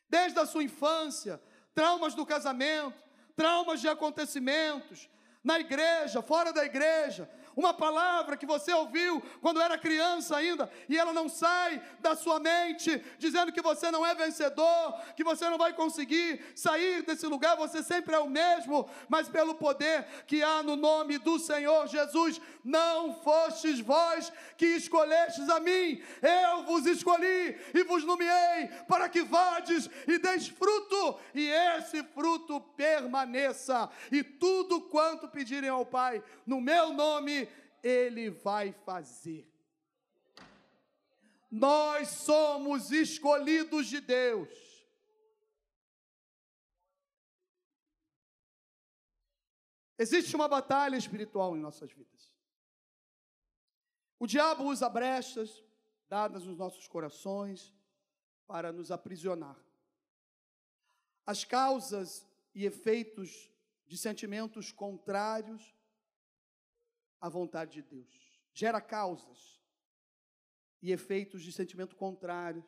desde 0.08 0.38
a 0.38 0.46
sua 0.46 0.64
infância, 0.64 1.40
traumas 1.74 2.14
do 2.14 2.26
casamento, 2.26 3.02
traumas 3.36 3.80
de 3.80 3.88
acontecimentos, 3.88 5.08
na 5.42 5.58
igreja, 5.58 6.20
fora 6.20 6.52
da 6.52 6.64
igreja, 6.64 7.30
uma 7.60 7.74
palavra 7.74 8.36
que 8.36 8.46
você 8.46 8.72
ouviu 8.72 9.22
quando 9.40 9.60
era 9.60 9.78
criança 9.78 10.36
ainda, 10.36 10.70
e 10.88 10.98
ela 10.98 11.12
não 11.12 11.28
sai 11.28 11.80
da 12.00 12.16
sua 12.16 12.40
mente, 12.40 13.02
dizendo 13.18 13.52
que 13.52 13.62
você 13.62 13.90
não 13.90 14.04
é 14.04 14.14
vencedor, 14.14 14.98
que 15.14 15.22
você 15.22 15.48
não 15.48 15.58
vai 15.58 15.72
conseguir 15.72 16.42
sair 16.54 17.02
desse 17.02 17.26
lugar, 17.26 17.56
você 17.56 17.82
sempre 17.82 18.14
é 18.14 18.18
o 18.18 18.28
mesmo, 18.28 18.88
mas 19.08 19.28
pelo 19.28 19.54
poder 19.54 20.04
que 20.26 20.42
há 20.42 20.62
no 20.62 20.74
nome 20.74 21.18
do 21.18 21.38
Senhor 21.38 21.86
Jesus, 21.86 22.40
não 22.64 23.14
fostes 23.14 23.78
vós 23.80 24.32
que 24.56 24.66
escolhestes 24.66 25.48
a 25.48 25.60
mim, 25.60 26.02
eu 26.22 26.64
vos 26.64 26.86
escolhi 26.86 27.58
e 27.74 27.84
vos 27.84 28.04
nomeei 28.04 28.68
para 28.88 29.08
que 29.08 29.22
vades 29.22 29.88
e 30.06 30.18
deis 30.18 30.48
fruto, 30.48 31.18
e 31.34 31.46
esse 31.48 32.02
fruto 32.02 32.60
permaneça, 32.76 33.90
e 34.10 34.22
tudo 34.22 34.80
quanto 34.80 35.28
pedirem 35.28 35.68
ao 35.68 35.84
Pai, 35.84 36.22
no 36.46 36.60
meu 36.60 36.92
nome, 36.92 37.48
Ele 37.82 38.30
vai 38.30 38.72
fazer. 38.72 39.50
Nós 41.50 42.08
somos 42.08 42.90
escolhidos 42.92 43.86
de 43.86 44.00
Deus. 44.00 44.48
Existe 49.98 50.34
uma 50.34 50.48
batalha 50.48 50.96
espiritual 50.96 51.56
em 51.56 51.60
nossas 51.60 51.92
vidas. 51.92 52.32
O 54.18 54.26
diabo 54.26 54.64
usa 54.64 54.88
brechas 54.88 55.62
dadas 56.08 56.44
nos 56.44 56.56
nossos 56.56 56.86
corações 56.86 57.74
para 58.46 58.72
nos 58.72 58.90
aprisionar. 58.90 59.58
As 61.26 61.44
causas 61.44 62.26
e 62.54 62.64
efeitos 62.64 63.50
de 63.86 63.98
sentimentos 63.98 64.72
contrários 64.72 65.74
à 67.20 67.28
vontade 67.28 67.74
de 67.74 67.82
Deus. 67.82 68.40
Gera 68.52 68.80
causas 68.80 69.60
e 70.82 70.92
efeitos 70.92 71.42
de 71.42 71.52
sentimento 71.52 71.94
contrário 71.94 72.64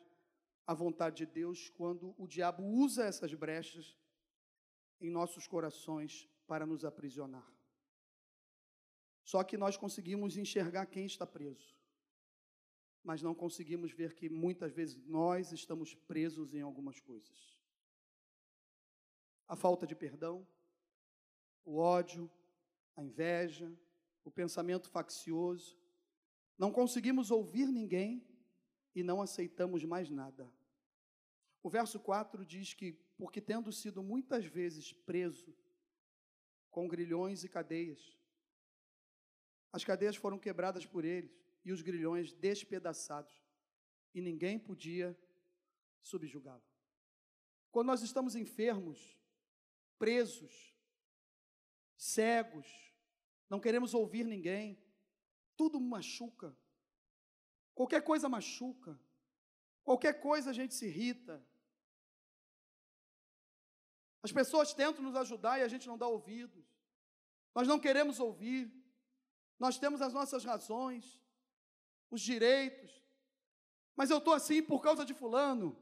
à 0.66 0.74
vontade 0.74 1.24
de 1.24 1.26
Deus 1.26 1.68
quando 1.70 2.14
o 2.18 2.26
diabo 2.26 2.62
usa 2.62 3.04
essas 3.04 3.32
brechas 3.34 3.96
em 5.00 5.10
nossos 5.10 5.46
corações 5.46 6.28
para 6.46 6.66
nos 6.66 6.84
aprisionar. 6.84 7.50
Só 9.24 9.42
que 9.42 9.56
nós 9.56 9.76
conseguimos 9.76 10.36
enxergar 10.36 10.86
quem 10.86 11.06
está 11.06 11.26
preso, 11.26 11.76
mas 13.02 13.22
não 13.22 13.34
conseguimos 13.34 13.92
ver 13.92 14.14
que 14.14 14.28
muitas 14.28 14.72
vezes 14.72 14.96
nós 15.06 15.52
estamos 15.52 15.94
presos 15.94 16.54
em 16.54 16.60
algumas 16.60 17.00
coisas. 17.00 17.58
A 19.48 19.56
falta 19.56 19.86
de 19.86 19.94
perdão, 19.94 20.46
o 21.64 21.78
ódio, 21.78 22.30
a 22.96 23.02
inveja, 23.02 23.72
o 24.24 24.30
pensamento 24.30 24.88
faccioso. 24.90 25.78
Não 26.58 26.72
conseguimos 26.72 27.30
ouvir 27.30 27.66
ninguém 27.66 28.26
e 28.94 29.02
não 29.02 29.20
aceitamos 29.20 29.84
mais 29.84 30.10
nada. 30.10 30.50
O 31.62 31.70
verso 31.70 31.98
4 32.00 32.44
diz 32.44 32.74
que, 32.74 32.92
porque 33.16 33.40
tendo 33.40 33.72
sido 33.72 34.02
muitas 34.02 34.44
vezes 34.44 34.92
preso 34.92 35.56
com 36.70 36.88
grilhões 36.88 37.44
e 37.44 37.48
cadeias, 37.48 38.18
as 39.72 39.84
cadeias 39.84 40.16
foram 40.16 40.38
quebradas 40.38 40.84
por 40.84 41.04
eles 41.04 41.32
e 41.64 41.72
os 41.72 41.80
grilhões 41.80 42.32
despedaçados, 42.32 43.32
e 44.14 44.20
ninguém 44.20 44.58
podia 44.58 45.18
subjugá-lo. 46.02 46.62
Quando 47.70 47.86
nós 47.86 48.02
estamos 48.02 48.34
enfermos, 48.34 49.16
presos, 49.98 50.76
cegos, 51.96 52.91
não 53.48 53.60
queremos 53.60 53.94
ouvir 53.94 54.24
ninguém, 54.24 54.82
tudo 55.56 55.80
machuca. 55.80 56.56
Qualquer 57.74 58.02
coisa 58.02 58.28
machuca. 58.28 58.98
Qualquer 59.84 60.20
coisa 60.20 60.50
a 60.50 60.52
gente 60.52 60.74
se 60.74 60.86
irrita. 60.86 61.44
As 64.22 64.30
pessoas 64.30 64.72
tentam 64.72 65.02
nos 65.02 65.16
ajudar 65.16 65.58
e 65.58 65.62
a 65.62 65.68
gente 65.68 65.86
não 65.86 65.98
dá 65.98 66.06
ouvidos. 66.06 66.64
Nós 67.54 67.66
não 67.66 67.78
queremos 67.78 68.20
ouvir. 68.20 68.72
Nós 69.58 69.78
temos 69.78 70.00
as 70.00 70.12
nossas 70.12 70.44
razões, 70.44 71.20
os 72.10 72.20
direitos. 72.20 73.02
Mas 73.96 74.10
eu 74.10 74.18
estou 74.18 74.34
assim 74.34 74.62
por 74.62 74.80
causa 74.80 75.04
de 75.04 75.14
Fulano. 75.14 75.76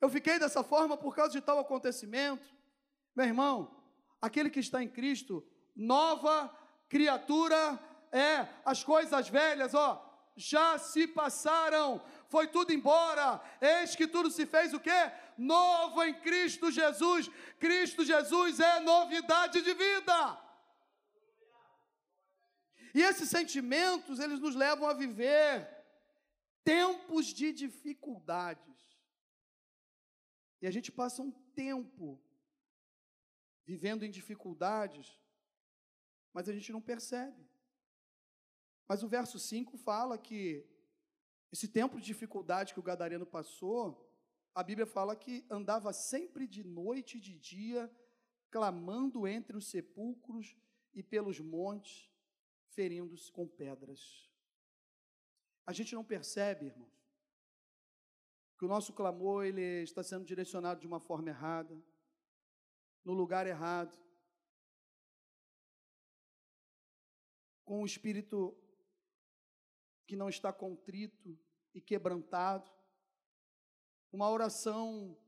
Eu 0.00 0.08
fiquei 0.08 0.38
dessa 0.38 0.62
forma 0.62 0.96
por 0.96 1.14
causa 1.14 1.32
de 1.32 1.40
tal 1.40 1.58
acontecimento. 1.58 2.54
Meu 3.14 3.26
irmão, 3.26 3.82
aquele 4.20 4.50
que 4.50 4.60
está 4.60 4.82
em 4.82 4.88
Cristo, 4.88 5.46
nova 5.74 6.48
criatura 6.88 7.78
é. 8.12 8.48
As 8.64 8.82
coisas 8.82 9.28
velhas, 9.28 9.74
ó, 9.74 10.02
já 10.36 10.78
se 10.78 11.06
passaram, 11.06 12.02
foi 12.28 12.46
tudo 12.48 12.72
embora. 12.72 13.40
Eis 13.60 13.96
que 13.96 14.06
tudo 14.06 14.30
se 14.30 14.46
fez 14.46 14.72
o 14.74 14.80
quê? 14.80 15.12
Novo 15.38 16.02
em 16.02 16.14
Cristo 16.14 16.70
Jesus. 16.70 17.30
Cristo 17.58 18.04
Jesus 18.04 18.60
é 18.60 18.80
novidade 18.80 19.62
de 19.62 19.74
vida. 19.74 20.46
E 22.94 23.02
esses 23.02 23.28
sentimentos, 23.28 24.18
eles 24.18 24.40
nos 24.40 24.54
levam 24.54 24.88
a 24.88 24.94
viver 24.94 25.68
tempos 26.64 27.26
de 27.26 27.52
dificuldades. 27.52 28.64
E 30.60 30.66
a 30.66 30.70
gente 30.70 30.90
passa 30.90 31.22
um 31.22 31.30
tempo 31.54 32.20
vivendo 33.64 34.04
em 34.04 34.10
dificuldades, 34.10 35.18
mas 36.36 36.50
a 36.50 36.52
gente 36.52 36.70
não 36.70 36.82
percebe. 36.82 37.48
Mas 38.86 39.02
o 39.02 39.08
verso 39.08 39.38
5 39.38 39.78
fala 39.78 40.18
que 40.18 40.66
esse 41.50 41.66
tempo 41.66 41.98
de 41.98 42.04
dificuldade 42.04 42.74
que 42.74 42.78
o 42.78 42.82
gadareno 42.82 43.24
passou, 43.24 44.06
a 44.54 44.62
Bíblia 44.62 44.86
fala 44.86 45.16
que 45.16 45.46
andava 45.48 45.94
sempre 45.94 46.46
de 46.46 46.62
noite 46.62 47.16
e 47.16 47.20
de 47.20 47.38
dia, 47.38 47.90
clamando 48.50 49.26
entre 49.26 49.56
os 49.56 49.66
sepulcros 49.68 50.54
e 50.92 51.02
pelos 51.02 51.40
montes, 51.40 52.10
ferindo-se 52.68 53.32
com 53.32 53.48
pedras. 53.48 54.30
A 55.66 55.72
gente 55.72 55.94
não 55.94 56.04
percebe, 56.04 56.66
irmãos, 56.66 56.92
que 58.58 58.66
o 58.66 58.68
nosso 58.68 58.92
clamor 58.92 59.46
ele 59.46 59.82
está 59.84 60.02
sendo 60.02 60.26
direcionado 60.26 60.80
de 60.80 60.86
uma 60.86 61.00
forma 61.00 61.30
errada, 61.30 61.82
no 63.02 63.14
lugar 63.14 63.46
errado, 63.46 64.05
com 67.66 67.82
o 67.82 67.86
espírito 67.86 68.56
que 70.06 70.16
não 70.16 70.28
está 70.30 70.52
contrito 70.52 71.38
e 71.74 71.80
quebrantado, 71.80 72.70
uma 74.10 74.30
oração 74.30 75.18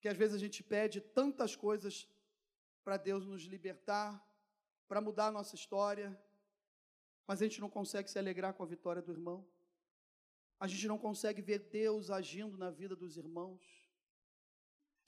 que 0.00 0.08
às 0.08 0.16
vezes 0.16 0.34
a 0.34 0.38
gente 0.38 0.62
pede 0.62 1.00
tantas 1.00 1.56
coisas 1.56 2.06
para 2.84 2.96
Deus 2.96 3.24
nos 3.24 3.42
libertar, 3.42 4.22
para 4.88 5.00
mudar 5.00 5.28
a 5.28 5.32
nossa 5.32 5.54
história, 5.54 6.20
mas 7.26 7.40
a 7.40 7.44
gente 7.44 7.60
não 7.60 7.70
consegue 7.70 8.10
se 8.10 8.18
alegrar 8.18 8.54
com 8.54 8.62
a 8.64 8.66
vitória 8.66 9.00
do 9.00 9.12
irmão. 9.12 9.46
A 10.58 10.66
gente 10.66 10.88
não 10.88 10.98
consegue 10.98 11.40
ver 11.40 11.60
Deus 11.70 12.10
agindo 12.10 12.58
na 12.58 12.70
vida 12.70 12.96
dos 12.96 13.16
irmãos. 13.16 13.77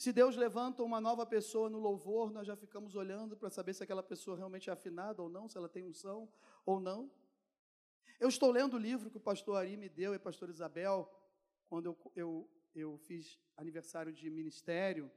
Se 0.00 0.14
Deus 0.14 0.34
levanta 0.34 0.82
uma 0.82 0.98
nova 0.98 1.26
pessoa 1.26 1.68
no 1.68 1.78
louvor, 1.78 2.32
nós 2.32 2.46
já 2.46 2.56
ficamos 2.56 2.94
olhando 2.94 3.36
para 3.36 3.50
saber 3.50 3.74
se 3.74 3.82
aquela 3.82 4.02
pessoa 4.02 4.34
realmente 4.34 4.70
é 4.70 4.72
afinada 4.72 5.20
ou 5.20 5.28
não, 5.28 5.46
se 5.46 5.58
ela 5.58 5.68
tem 5.68 5.84
unção 5.84 6.26
ou 6.64 6.80
não. 6.80 7.12
Eu 8.18 8.30
estou 8.30 8.50
lendo 8.50 8.76
o 8.76 8.78
livro 8.78 9.10
que 9.10 9.18
o 9.18 9.20
pastor 9.20 9.58
Ari 9.58 9.76
me 9.76 9.90
deu 9.90 10.14
e 10.14 10.16
a 10.16 10.18
pastora 10.18 10.50
Isabel, 10.50 11.06
quando 11.68 11.84
eu, 11.84 12.12
eu, 12.16 12.50
eu 12.74 12.96
fiz 12.96 13.38
aniversário 13.58 14.10
de 14.10 14.30
ministério, 14.30 15.12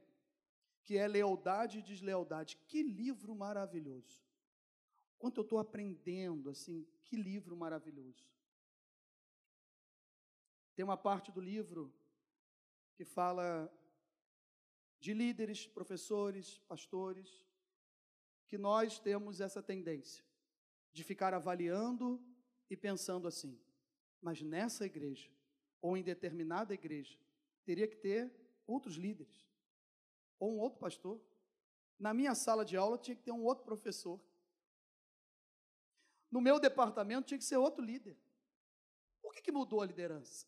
que 0.82 0.98
é 0.98 1.08
Lealdade 1.08 1.78
e 1.78 1.82
Deslealdade. 1.82 2.58
Que 2.68 2.82
livro 2.82 3.34
maravilhoso. 3.34 4.22
Quanto 5.18 5.40
eu 5.40 5.44
estou 5.44 5.58
aprendendo, 5.58 6.50
assim, 6.50 6.86
que 7.04 7.16
livro 7.16 7.56
maravilhoso. 7.56 8.28
Tem 10.74 10.84
uma 10.84 10.98
parte 10.98 11.32
do 11.32 11.40
livro 11.40 11.90
que 12.94 13.06
fala 13.06 13.72
de 15.04 15.12
líderes, 15.12 15.66
professores, 15.66 16.56
pastores, 16.66 17.46
que 18.46 18.56
nós 18.56 18.98
temos 18.98 19.38
essa 19.38 19.62
tendência 19.62 20.24
de 20.90 21.04
ficar 21.04 21.34
avaliando 21.34 22.24
e 22.70 22.74
pensando 22.74 23.28
assim, 23.28 23.60
mas 24.22 24.40
nessa 24.40 24.86
igreja, 24.86 25.30
ou 25.82 25.94
em 25.94 26.02
determinada 26.02 26.72
igreja, 26.72 27.18
teria 27.66 27.86
que 27.86 27.96
ter 27.96 28.32
outros 28.66 28.94
líderes, 28.94 29.46
ou 30.38 30.54
um 30.54 30.58
outro 30.58 30.78
pastor. 30.78 31.20
Na 31.98 32.14
minha 32.14 32.34
sala 32.34 32.64
de 32.64 32.74
aula 32.74 32.96
tinha 32.96 33.14
que 33.14 33.24
ter 33.24 33.32
um 33.32 33.44
outro 33.44 33.62
professor. 33.62 34.18
No 36.30 36.40
meu 36.40 36.58
departamento 36.58 37.26
tinha 37.26 37.36
que 37.36 37.44
ser 37.44 37.58
outro 37.58 37.84
líder. 37.84 38.16
Por 39.20 39.34
que, 39.34 39.42
que 39.42 39.52
mudou 39.52 39.82
a 39.82 39.86
liderança? 39.86 40.46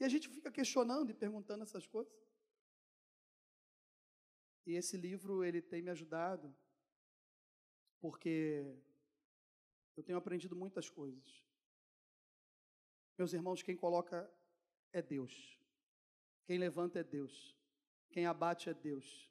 E 0.00 0.04
a 0.04 0.08
gente 0.08 0.30
fica 0.30 0.50
questionando 0.50 1.10
e 1.10 1.14
perguntando 1.14 1.62
essas 1.62 1.86
coisas. 1.86 2.23
E 4.66 4.74
esse 4.74 4.96
livro 4.96 5.44
ele 5.44 5.60
tem 5.60 5.82
me 5.82 5.90
ajudado 5.90 6.54
porque 8.00 8.64
eu 9.96 10.02
tenho 10.02 10.18
aprendido 10.18 10.56
muitas 10.56 10.90
coisas. 10.90 11.42
Meus 13.16 13.32
irmãos, 13.32 13.62
quem 13.62 13.76
coloca 13.76 14.30
é 14.92 15.00
Deus. 15.00 15.58
Quem 16.44 16.58
levanta 16.58 16.98
é 16.98 17.04
Deus. 17.04 17.56
Quem 18.10 18.26
abate 18.26 18.68
é 18.68 18.74
Deus. 18.74 19.30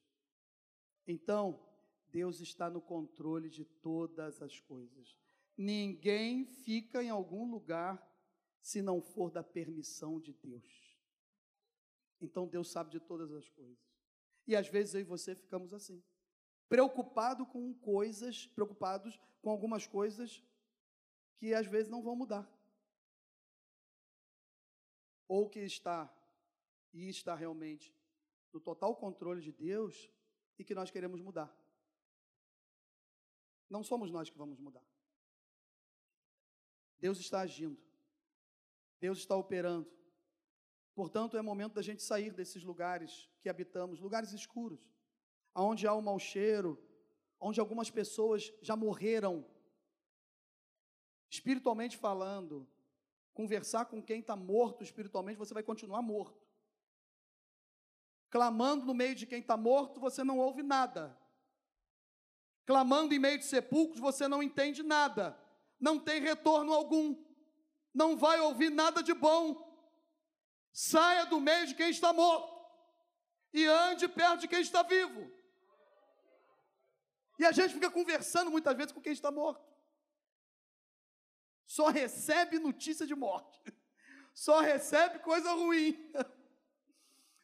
Então, 1.05 1.63
Deus 2.07 2.39
está 2.39 2.69
no 2.69 2.81
controle 2.81 3.49
de 3.49 3.65
todas 3.65 4.41
as 4.41 4.59
coisas. 4.59 5.15
Ninguém 5.57 6.45
fica 6.45 7.03
em 7.03 7.09
algum 7.09 7.49
lugar 7.49 8.01
se 8.61 8.81
não 8.81 9.01
for 9.01 9.29
da 9.29 9.43
permissão 9.43 10.19
de 10.19 10.33
Deus. 10.33 10.97
Então 12.21 12.47
Deus 12.47 12.71
sabe 12.71 12.91
de 12.91 12.99
todas 12.99 13.31
as 13.33 13.49
coisas. 13.49 13.92
E 14.45 14.55
às 14.55 14.67
vezes 14.67 14.93
eu 14.93 15.01
e 15.01 15.03
você 15.03 15.35
ficamos 15.35 15.73
assim, 15.73 16.03
preocupado 16.67 17.45
com 17.45 17.73
coisas, 17.75 18.47
preocupados 18.47 19.19
com 19.41 19.49
algumas 19.49 19.85
coisas 19.87 20.43
que 21.37 21.53
às 21.53 21.67
vezes 21.67 21.89
não 21.89 22.01
vão 22.01 22.15
mudar. 22.15 22.49
Ou 25.27 25.49
que 25.49 25.59
está 25.59 26.13
e 26.93 27.09
está 27.09 27.35
realmente 27.35 27.95
no 28.51 28.59
total 28.59 28.95
controle 28.95 29.41
de 29.41 29.51
Deus 29.51 30.09
e 30.57 30.63
que 30.63 30.75
nós 30.75 30.91
queremos 30.91 31.21
mudar. 31.21 31.53
Não 33.69 33.83
somos 33.83 34.11
nós 34.11 34.29
que 34.29 34.37
vamos 34.37 34.59
mudar. 34.59 34.85
Deus 36.99 37.19
está 37.19 37.41
agindo. 37.41 37.81
Deus 38.99 39.17
está 39.17 39.35
operando. 39.35 39.91
Portanto, 40.93 41.35
é 41.35 41.41
momento 41.41 41.73
da 41.73 41.81
gente 41.81 42.03
sair 42.03 42.31
desses 42.31 42.63
lugares 42.63 43.29
que 43.43 43.49
habitamos, 43.49 43.99
lugares 43.99 44.31
escuros, 44.31 44.79
onde 45.53 45.85
há 45.85 45.93
um 45.93 46.01
mau 46.01 46.17
cheiro, 46.17 46.81
onde 47.39 47.59
algumas 47.59 47.91
pessoas 47.91 48.51
já 48.61 48.73
morreram, 48.73 49.45
espiritualmente 51.29 51.97
falando. 51.97 52.65
Conversar 53.33 53.85
com 53.85 54.01
quem 54.01 54.21
está 54.21 54.35
morto 54.35 54.81
espiritualmente, 54.81 55.37
você 55.37 55.53
vai 55.53 55.61
continuar 55.61 56.01
morto. 56.01 56.47
Clamando 58.29 58.85
no 58.85 58.93
meio 58.93 59.13
de 59.13 59.25
quem 59.25 59.41
está 59.41 59.57
morto, 59.57 59.99
você 59.99 60.23
não 60.23 60.39
ouve 60.39 60.63
nada. 60.63 61.19
Clamando 62.65 63.13
em 63.13 63.19
meio 63.19 63.37
de 63.39 63.45
sepulcros, 63.45 63.99
você 63.99 64.25
não 64.27 64.41
entende 64.41 64.81
nada. 64.81 65.37
Não 65.79 65.99
tem 65.99 66.21
retorno 66.21 66.71
algum. 66.71 67.21
Não 67.93 68.15
vai 68.15 68.39
ouvir 68.39 68.69
nada 68.69 69.03
de 69.03 69.13
bom. 69.13 69.69
Saia 70.71 71.25
do 71.25 71.41
meio 71.41 71.67
de 71.67 71.75
quem 71.75 71.89
está 71.89 72.13
morto 72.13 72.53
e 73.53 73.65
ande 73.65 74.07
perto 74.07 74.41
de 74.41 74.47
quem 74.47 74.61
está 74.61 74.81
vivo. 74.81 75.31
E 77.37 77.45
a 77.45 77.51
gente 77.51 77.73
fica 77.73 77.89
conversando 77.89 78.49
muitas 78.49 78.75
vezes 78.75 78.91
com 78.91 79.01
quem 79.01 79.13
está 79.13 79.31
morto. 79.31 79.71
Só 81.65 81.89
recebe 81.89 82.59
notícia 82.59 83.05
de 83.05 83.15
morte. 83.15 83.61
Só 84.33 84.59
recebe 84.59 85.19
coisa 85.19 85.51
ruim. 85.53 86.11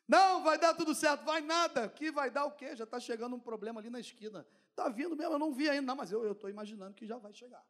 Não, 0.07 0.43
vai 0.43 0.57
dar 0.57 0.73
tudo 0.73 0.95
certo, 0.95 1.23
vai 1.23 1.41
nada. 1.41 1.87
Que 1.87 2.11
vai 2.11 2.31
dar 2.31 2.45
o 2.45 2.51
quê? 2.51 2.75
Já 2.75 2.83
está 2.83 2.99
chegando 2.99 3.35
um 3.35 3.39
problema 3.39 3.79
ali 3.79 3.89
na 3.89 3.99
esquina. 3.99 4.47
Está 4.69 4.89
vindo 4.89 5.15
mesmo, 5.15 5.33
eu 5.33 5.39
não 5.39 5.53
vi 5.53 5.69
ainda. 5.69 5.85
Não, 5.85 5.95
mas 5.95 6.11
eu 6.11 6.31
estou 6.31 6.49
imaginando 6.49 6.95
que 6.95 7.05
já 7.05 7.17
vai 7.17 7.33
chegar. 7.33 7.63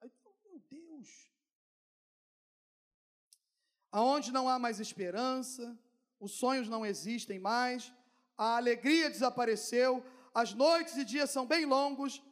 Aí, 0.00 0.12
meu 0.44 0.58
Deus. 0.58 1.30
Aonde 3.90 4.32
não 4.32 4.48
há 4.48 4.58
mais 4.58 4.80
esperança, 4.80 5.78
os 6.18 6.32
sonhos 6.32 6.68
não 6.68 6.84
existem 6.84 7.38
mais, 7.38 7.92
a 8.36 8.56
alegria 8.56 9.10
desapareceu, 9.10 10.04
as 10.34 10.52
noites 10.52 10.96
e 10.96 11.04
dias 11.04 11.30
são 11.30 11.46
bem 11.46 11.64
longos, 11.64 12.22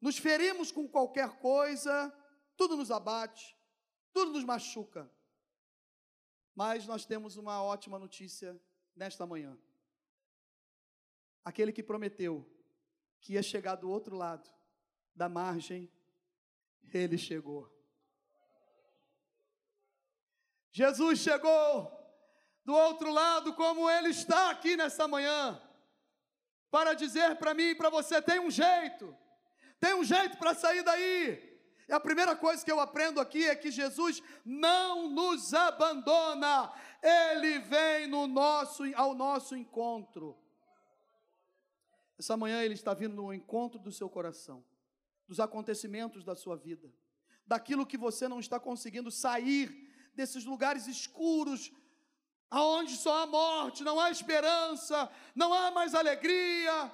nos 0.00 0.16
ferimos 0.16 0.72
com 0.72 0.88
qualquer 0.88 1.38
coisa, 1.38 2.12
tudo 2.56 2.76
nos 2.76 2.90
abate, 2.90 3.56
tudo 4.12 4.32
nos 4.32 4.44
machuca. 4.44 5.10
Mas 6.54 6.86
nós 6.86 7.04
temos 7.04 7.36
uma 7.36 7.62
ótima 7.62 7.98
notícia 7.98 8.60
nesta 8.96 9.26
manhã. 9.26 9.58
Aquele 11.44 11.72
que 11.72 11.82
prometeu 11.82 12.46
que 13.20 13.34
ia 13.34 13.42
chegar 13.42 13.76
do 13.76 13.90
outro 13.90 14.16
lado 14.16 14.50
da 15.14 15.28
margem, 15.28 15.90
ele 16.92 17.18
chegou. 17.18 17.70
Jesus 20.72 21.18
chegou 21.18 21.99
do 22.64 22.74
outro 22.74 23.10
lado, 23.10 23.54
como 23.54 23.88
ele 23.90 24.10
está 24.10 24.50
aqui 24.50 24.76
nesta 24.76 25.08
manhã, 25.08 25.60
para 26.70 26.94
dizer 26.94 27.36
para 27.36 27.54
mim 27.54 27.70
e 27.70 27.74
para 27.74 27.90
você: 27.90 28.20
tem 28.20 28.40
um 28.40 28.50
jeito, 28.50 29.16
tem 29.78 29.94
um 29.94 30.04
jeito 30.04 30.36
para 30.38 30.54
sair 30.54 30.82
daí. 30.82 31.50
E 31.88 31.92
a 31.92 31.98
primeira 31.98 32.36
coisa 32.36 32.64
que 32.64 32.70
eu 32.70 32.78
aprendo 32.78 33.20
aqui 33.20 33.44
é 33.48 33.56
que 33.56 33.68
Jesus 33.68 34.22
não 34.44 35.08
nos 35.08 35.52
abandona, 35.52 36.72
Ele 37.02 37.58
vem 37.58 38.06
no 38.06 38.28
nosso, 38.28 38.84
ao 38.94 39.12
nosso 39.12 39.56
encontro. 39.56 40.38
Essa 42.16 42.36
manhã 42.36 42.62
Ele 42.62 42.74
está 42.74 42.94
vindo 42.94 43.16
no 43.16 43.34
encontro 43.34 43.80
do 43.80 43.90
seu 43.90 44.08
coração, 44.08 44.64
dos 45.26 45.40
acontecimentos 45.40 46.22
da 46.22 46.36
sua 46.36 46.56
vida, 46.56 46.88
daquilo 47.44 47.84
que 47.84 47.98
você 47.98 48.28
não 48.28 48.38
está 48.38 48.60
conseguindo 48.60 49.10
sair 49.10 49.90
desses 50.14 50.44
lugares 50.44 50.86
escuros, 50.86 51.72
aonde 52.50 52.96
só 52.96 53.22
há 53.22 53.26
morte, 53.26 53.84
não 53.84 54.00
há 54.00 54.10
esperança, 54.10 55.10
não 55.34 55.54
há 55.54 55.70
mais 55.70 55.94
alegria, 55.94 56.90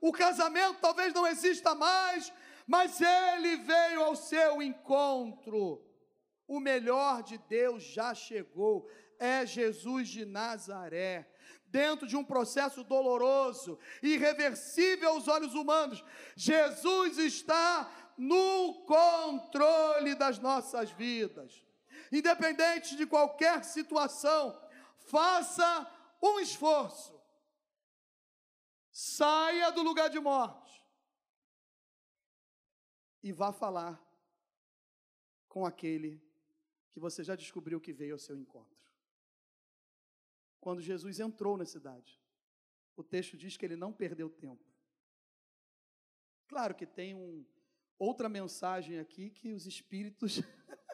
o 0.00 0.12
casamento 0.12 0.78
talvez 0.80 1.12
não 1.12 1.26
exista 1.26 1.74
mais, 1.74 2.32
mas 2.66 3.00
ele 3.00 3.56
veio 3.56 4.02
ao 4.02 4.14
seu 4.14 4.62
encontro. 4.62 5.84
O 6.46 6.60
melhor 6.60 7.22
de 7.22 7.36
Deus 7.36 7.82
já 7.82 8.14
chegou, 8.14 8.88
é 9.18 9.44
Jesus 9.44 10.08
de 10.08 10.24
Nazaré. 10.24 11.28
Dentro 11.66 12.06
de 12.06 12.16
um 12.16 12.24
processo 12.24 12.82
doloroso, 12.82 13.78
irreversível 14.02 15.10
aos 15.10 15.28
olhos 15.28 15.54
humanos, 15.54 16.02
Jesus 16.34 17.18
está 17.18 17.88
no 18.16 18.84
controle 18.86 20.14
das 20.14 20.38
nossas 20.38 20.90
vidas. 20.90 21.64
Independente 22.10 22.96
de 22.96 23.06
qualquer 23.06 23.62
situação, 23.62 24.60
faça 25.10 25.68
um 26.22 26.38
esforço. 26.38 27.20
Saia 28.90 29.70
do 29.70 29.82
lugar 29.82 30.08
de 30.10 30.20
morte 30.20 30.84
e 33.22 33.32
vá 33.32 33.52
falar 33.52 34.00
com 35.48 35.64
aquele 35.66 36.22
que 36.90 37.00
você 37.00 37.22
já 37.22 37.34
descobriu 37.34 37.80
que 37.80 37.92
veio 37.92 38.14
ao 38.14 38.18
seu 38.18 38.36
encontro. 38.36 38.78
Quando 40.60 40.82
Jesus 40.82 41.18
entrou 41.20 41.56
na 41.56 41.64
cidade, 41.64 42.20
o 42.96 43.02
texto 43.02 43.36
diz 43.36 43.56
que 43.56 43.64
ele 43.64 43.76
não 43.76 43.92
perdeu 43.92 44.28
tempo. 44.28 44.64
Claro 46.48 46.74
que 46.74 46.86
tem 46.86 47.14
um, 47.14 47.46
outra 47.98 48.28
mensagem 48.28 48.98
aqui 48.98 49.30
que 49.30 49.52
os 49.52 49.66
espíritos 49.66 50.40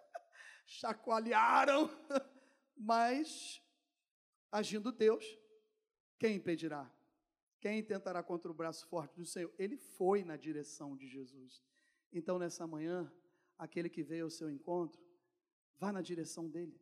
chacoalharam, 0.67 1.91
mas 2.77 3.63
agindo 4.51 4.93
Deus, 4.93 5.25
quem 6.19 6.37
impedirá? 6.37 6.91
Quem 7.61 7.83
tentará 7.83 8.23
contra 8.23 8.51
o 8.51 8.55
braço 8.55 8.87
forte 8.87 9.17
do 9.17 9.25
Senhor? 9.25 9.53
Ele 9.59 9.77
foi 9.77 10.25
na 10.25 10.37
direção 10.37 10.97
de 10.97 11.09
Jesus. 11.09 11.63
Então, 12.13 12.39
nessa 12.39 12.67
manhã, 12.67 13.13
aquele 13.59 13.89
que 13.89 14.03
veio 14.03 14.25
ao 14.25 14.31
seu 14.31 14.51
encontro, 14.51 15.01
vá 15.79 15.93
na 15.93 16.03
direção 16.03 16.49
dele, 16.49 16.81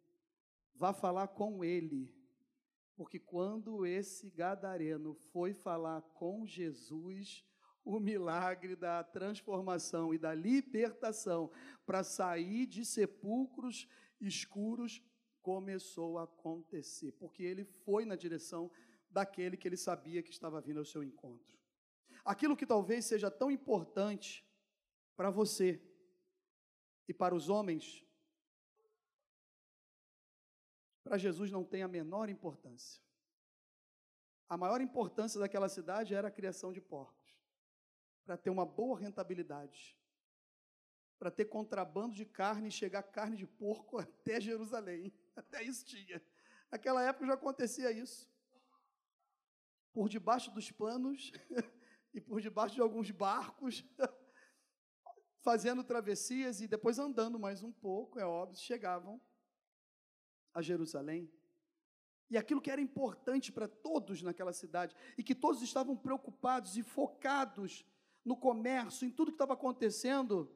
vá 0.74 0.92
falar 0.92 1.29
com 1.29 1.64
ele, 1.64 2.14
porque 2.96 3.18
quando 3.18 3.85
esse 3.85 4.31
gadareno 4.31 5.14
foi 5.33 5.53
falar 5.53 6.03
com 6.03 6.46
Jesus, 6.46 7.44
o 7.85 8.00
milagre 8.00 8.74
da 8.74 9.03
transformação 9.05 10.14
e 10.14 10.18
da 10.18 10.35
libertação 10.35 11.50
para 11.85 12.03
sair 12.03 12.66
de 12.66 12.85
sepulcros 12.85 13.87
escuros 14.20 15.03
começou 15.45 16.19
a 16.19 16.25
acontecer, 16.25 17.13
porque 17.13 17.43
ele 17.43 17.65
foi 17.85 18.07
na 18.07 18.17
direção 18.17 18.71
daquele 19.11 19.59
que 19.59 19.69
ele 19.69 19.77
sabia 19.77 20.23
que 20.23 20.31
estava 20.31 20.59
vindo 20.59 20.79
ao 20.79 20.87
seu 20.87 21.03
encontro. 21.05 21.55
Aquilo 22.25 22.57
que 22.57 22.67
talvez 22.67 23.05
seja 23.05 23.31
tão 23.31 23.51
importante 23.51 24.43
para 25.15 25.31
você 25.31 25.69
e 27.07 27.13
para 27.13 27.35
os 27.35 27.51
homens, 27.51 28.03
para 31.03 31.19
Jesus 31.19 31.51
não 31.51 31.63
tem 31.63 31.83
a 31.83 31.89
menor 31.89 32.31
importância. 32.31 33.03
A 34.49 34.57
maior 34.57 34.81
importância 34.81 35.39
daquela 35.39 35.69
cidade 35.69 36.15
era 36.15 36.29
a 36.29 36.37
criação 36.39 36.73
de 36.73 36.81
porcos, 36.81 37.39
para 38.25 38.39
ter 38.39 38.49
uma 38.49 38.65
boa 38.65 38.99
rentabilidade, 38.99 39.95
para 41.19 41.31
ter 41.31 41.45
contrabando 41.45 42.15
de 42.15 42.25
carne 42.25 42.69
e 42.69 42.73
chegar 42.73 43.03
carne 43.03 43.37
de 43.37 43.47
porco 43.47 43.99
até 44.01 44.41
Jerusalém. 44.41 45.13
Até 45.37 45.62
isso 45.62 45.85
tinha. 45.85 46.23
Naquela 46.70 47.03
época 47.03 47.27
já 47.27 47.35
acontecia 47.35 47.90
isso. 47.90 48.31
Por 49.92 50.09
debaixo 50.09 50.51
dos 50.51 50.70
panos 50.70 51.33
e 52.12 52.20
por 52.20 52.40
debaixo 52.40 52.75
de 52.75 52.81
alguns 52.81 53.11
barcos 53.11 53.85
fazendo 55.42 55.85
travessias 55.85 56.61
e 56.61 56.66
depois 56.66 56.99
andando 56.99 57.38
mais 57.38 57.62
um 57.62 57.70
pouco, 57.70 58.18
é 58.18 58.25
óbvio, 58.25 58.59
chegavam 58.59 59.20
a 60.53 60.62
Jerusalém. 60.62 61.31
E 62.31 62.37
aquilo 62.38 62.61
que 62.61 62.70
era 62.70 62.81
importante 62.81 63.53
para 63.53 63.68
todos 63.68 64.23
naquela 64.23 64.53
cidade, 64.53 64.97
e 65.18 65.23
que 65.23 65.35
todos 65.35 65.61
estavam 65.61 65.97
preocupados 65.97 66.77
e 66.77 66.83
focados 66.83 67.85
no 68.25 68.37
comércio, 68.37 69.07
em 69.07 69.11
tudo 69.11 69.31
que 69.31 69.35
estava 69.35 69.53
acontecendo, 69.53 70.51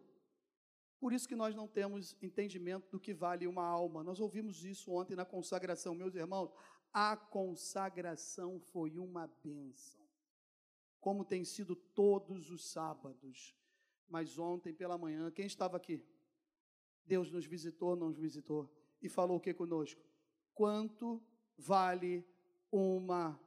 por 1.01 1.13
isso 1.13 1.29
que 1.29 1.37
nós 1.37 1.55
não 1.55 1.69
temos 1.69 2.17
entendimento 2.21 2.89
do 2.91 2.99
que 2.99 3.15
vale 3.15 3.47
uma 3.47 3.65
alma. 3.65 4.03
Nós 4.03 4.19
ouvimos 4.19 4.65
isso 4.65 4.93
ontem 4.93 5.15
na 5.15 5.25
consagração, 5.25 5.95
meus 5.95 6.15
irmãos. 6.15 6.51
A 6.93 7.17
consagração 7.17 8.59
foi 8.59 8.99
uma 8.99 9.27
bênção, 9.43 10.03
como 11.01 11.25
tem 11.25 11.45
sido 11.45 11.77
todos 11.77 12.51
os 12.51 12.69
sábados. 12.71 13.57
Mas 14.09 14.39
ontem 14.39 14.73
pela 14.73 14.99
manhã, 14.99 15.31
quem 15.31 15.47
estava 15.47 15.77
aqui? 15.77 16.05
Deus 17.07 17.31
nos 17.31 17.47
visitou, 17.47 17.95
não 17.95 18.09
nos 18.09 18.19
visitou, 18.19 18.71
e 19.01 19.09
falou 19.09 19.37
o 19.37 19.41
que 19.41 19.55
conosco? 19.55 20.03
Quanto 20.55 21.23
vale 21.57 22.27
uma 22.73 23.41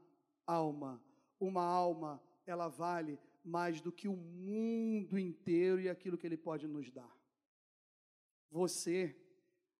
alma? 0.47 1.03
Uma 1.39 1.63
alma, 1.63 2.21
ela 2.45 2.67
vale 2.67 3.19
mais 3.43 3.81
do 3.81 3.91
que 3.91 4.07
o 4.07 4.15
mundo 4.15 5.17
inteiro 5.17 5.81
e 5.81 5.89
aquilo 5.89 6.17
que 6.17 6.25
ele 6.25 6.37
pode 6.37 6.67
nos 6.67 6.89
dar. 6.91 7.20
Você 8.51 9.15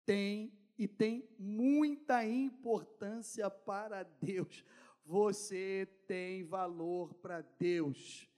tem 0.06 0.58
e 0.78 0.88
tem 0.88 1.28
muita 1.38 2.24
importância 2.24 3.48
para 3.50 4.02
Deus. 4.02 4.64
Você 5.04 5.86
tem 6.06 6.42
valor 6.42 7.14
para 7.14 7.42
Deus. 7.42 8.28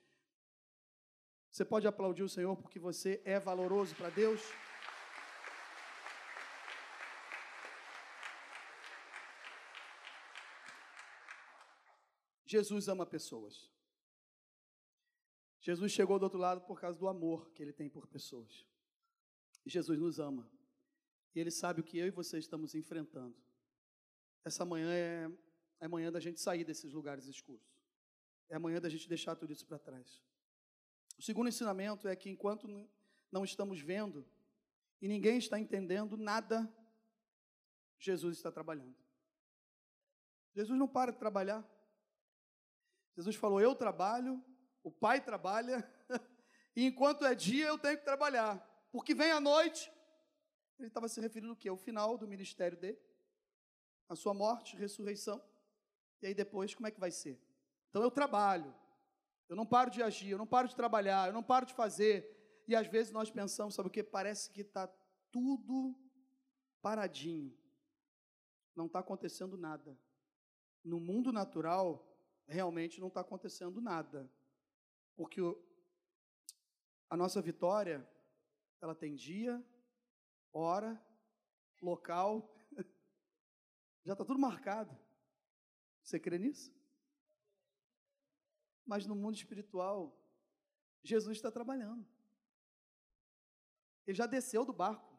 Você 1.51 1.65
pode 1.65 1.87
aplaudir 1.87 2.25
o 2.25 2.29
Senhor 2.29 2.57
porque 2.57 2.81
você 2.81 3.23
é 3.25 3.39
valoroso 3.39 3.95
para 3.95 4.11
Deus? 4.11 4.43
Jesus 12.45 12.89
ama 12.89 13.07
pessoas. 13.07 13.71
Jesus 15.61 15.93
chegou 15.93 16.19
do 16.19 16.25
outro 16.25 16.39
lado 16.39 16.61
por 16.63 16.79
causa 16.81 16.99
do 16.99 17.09
amor 17.09 17.51
que 17.53 17.63
ele 17.63 17.73
tem 17.73 17.89
por 17.89 18.07
pessoas. 18.07 18.67
Jesus 19.71 19.99
nos 19.99 20.19
ama. 20.19 20.49
E 21.35 21.41
Ele 21.41 21.51
sabe 21.51 21.81
o 21.81 21.85
que 21.85 21.99
eu 21.99 22.07
e 22.07 22.11
você 22.11 22.39
estamos 22.39 22.75
enfrentando. 22.75 23.37
Essa 24.45 24.65
manhã 24.65 24.93
é, 24.93 25.31
é 25.81 25.89
manhã 25.89 26.13
da 26.13 26.21
gente 26.21 26.41
sair 26.41 26.65
desses 26.65 26.93
lugares 26.93 27.27
escuros. 27.27 27.67
É 28.49 28.57
a 28.57 28.61
manhã 28.61 28.81
da 28.81 28.89
gente 28.89 29.09
deixar 29.09 29.35
tudo 29.35 29.53
isso 29.53 29.67
para 29.67 29.79
trás. 29.79 30.23
O 31.19 31.23
segundo 31.23 31.49
ensinamento 31.49 32.07
é 32.07 32.15
que 32.15 32.29
enquanto 32.29 32.69
não 33.33 33.45
estamos 33.45 33.81
vendo 33.81 34.27
e 35.01 35.09
ninguém 35.09 35.39
está 35.39 35.59
entendendo 35.59 36.17
nada, 36.17 36.73
Jesus 37.99 38.37
está 38.37 38.53
trabalhando. 38.53 38.97
Jesus 40.55 40.79
não 40.79 40.87
para 40.87 41.13
de 41.13 41.19
trabalhar. 41.19 41.67
Jesus 43.17 43.37
falou: 43.37 43.61
Eu 43.61 43.75
trabalho, 43.75 44.43
o 44.83 44.91
Pai 44.91 45.21
trabalha, 45.25 45.89
e 46.77 46.85
enquanto 46.85 47.25
é 47.25 47.35
dia 47.35 47.67
eu 47.67 47.79
tenho 47.79 47.99
que 47.99 48.05
trabalhar, 48.05 48.63
porque 48.95 49.13
vem 49.13 49.33
a 49.33 49.41
noite 49.41 49.93
ele 50.79 50.87
estava 50.87 51.09
se 51.09 51.21
referindo 51.21 51.51
ao 51.51 51.57
quê? 51.57 51.69
Ao 51.69 51.77
final 51.77 52.17
do 52.17 52.29
ministério 52.29 52.79
dele, 52.79 52.97
a 54.09 54.15
sua 54.15 54.33
morte, 54.33 54.77
ressurreição. 54.77 55.45
E 56.23 56.27
aí 56.29 56.35
depois, 56.35 56.77
como 56.77 56.87
é 56.87 56.93
que 56.93 57.01
vai 57.01 57.11
ser? 57.11 57.37
Então 57.91 58.03
eu 58.05 58.11
trabalho, 58.11 58.73
eu 59.49 59.57
não 59.57 59.67
paro 59.67 59.91
de 59.91 60.01
agir, 60.01 60.31
eu 60.31 60.39
não 60.39 60.47
paro 60.47 60.69
de 60.69 60.77
trabalhar, 60.77 61.27
eu 61.27 61.33
não 61.33 61.43
paro 61.43 61.67
de 61.67 61.75
fazer. 61.75 62.63
E 62.69 62.77
às 62.77 62.87
vezes 62.87 63.13
nós 63.13 63.33
pensamos, 63.33 63.75
sabe 63.75 63.89
o 63.89 63.91
que? 63.91 64.01
Parece 64.01 64.49
que 64.53 64.61
está 64.61 64.87
tudo 65.33 65.99
paradinho. 66.81 67.53
Não 68.77 68.87
está 68.87 69.01
acontecendo 69.01 69.57
nada. 69.57 69.99
No 70.85 71.01
mundo 71.01 71.33
natural, 71.33 72.17
realmente 72.47 73.01
não 73.01 73.09
está 73.09 73.23
acontecendo 73.23 73.81
nada. 73.81 74.31
Porque 75.17 75.41
a 77.11 77.17
nossa 77.17 77.43
vitória, 77.43 78.09
ela 78.85 78.95
tem 78.95 79.15
dia, 79.15 79.65
hora, 80.53 81.03
local, 81.81 82.55
já 84.05 84.13
está 84.13 84.27
tudo 84.27 84.39
marcado. 84.39 84.95
Você 86.03 86.21
crê 86.21 86.37
nisso? 86.39 86.71
Mas 88.85 89.07
no 89.07 89.17
mundo 89.17 89.37
espiritual, 89.37 90.15
Jesus 91.03 91.39
está 91.39 91.51
trabalhando. 91.51 92.07
Ele 94.07 94.15
já 94.15 94.27
desceu 94.27 94.67
do 94.67 94.73
barco. 94.75 95.19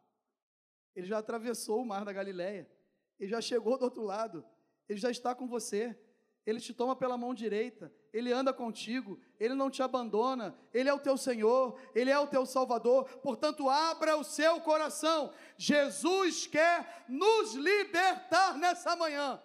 Ele 0.95 1.07
já 1.07 1.17
atravessou 1.17 1.81
o 1.81 1.85
mar 1.85 2.05
da 2.05 2.13
Galileia. 2.13 2.71
Ele 3.19 3.31
já 3.31 3.41
chegou 3.41 3.79
do 3.79 3.85
outro 3.85 4.03
lado. 4.03 4.45
Ele 4.87 4.99
já 4.99 5.09
está 5.09 5.33
com 5.33 5.47
você. 5.47 5.99
Ele 6.45 6.59
te 6.59 6.73
toma 6.73 6.95
pela 6.95 7.17
mão 7.17 7.33
direita, 7.33 7.91
Ele 8.13 8.31
anda 8.31 8.53
contigo, 8.53 9.19
Ele 9.39 9.55
não 9.55 9.71
te 9.71 9.81
abandona, 9.81 10.55
Ele 10.71 10.87
é 10.87 10.93
o 10.93 10.99
teu 10.99 11.17
Senhor, 11.17 11.79
Ele 11.95 12.11
é 12.11 12.19
o 12.19 12.27
teu 12.27 12.45
Salvador, 12.45 13.05
portanto, 13.19 13.67
abra 13.67 14.15
o 14.15 14.23
seu 14.23 14.61
coração. 14.61 15.33
Jesus 15.57 16.45
quer 16.45 17.05
nos 17.09 17.55
libertar 17.55 18.57
nessa 18.57 18.95
manhã. 18.95 19.41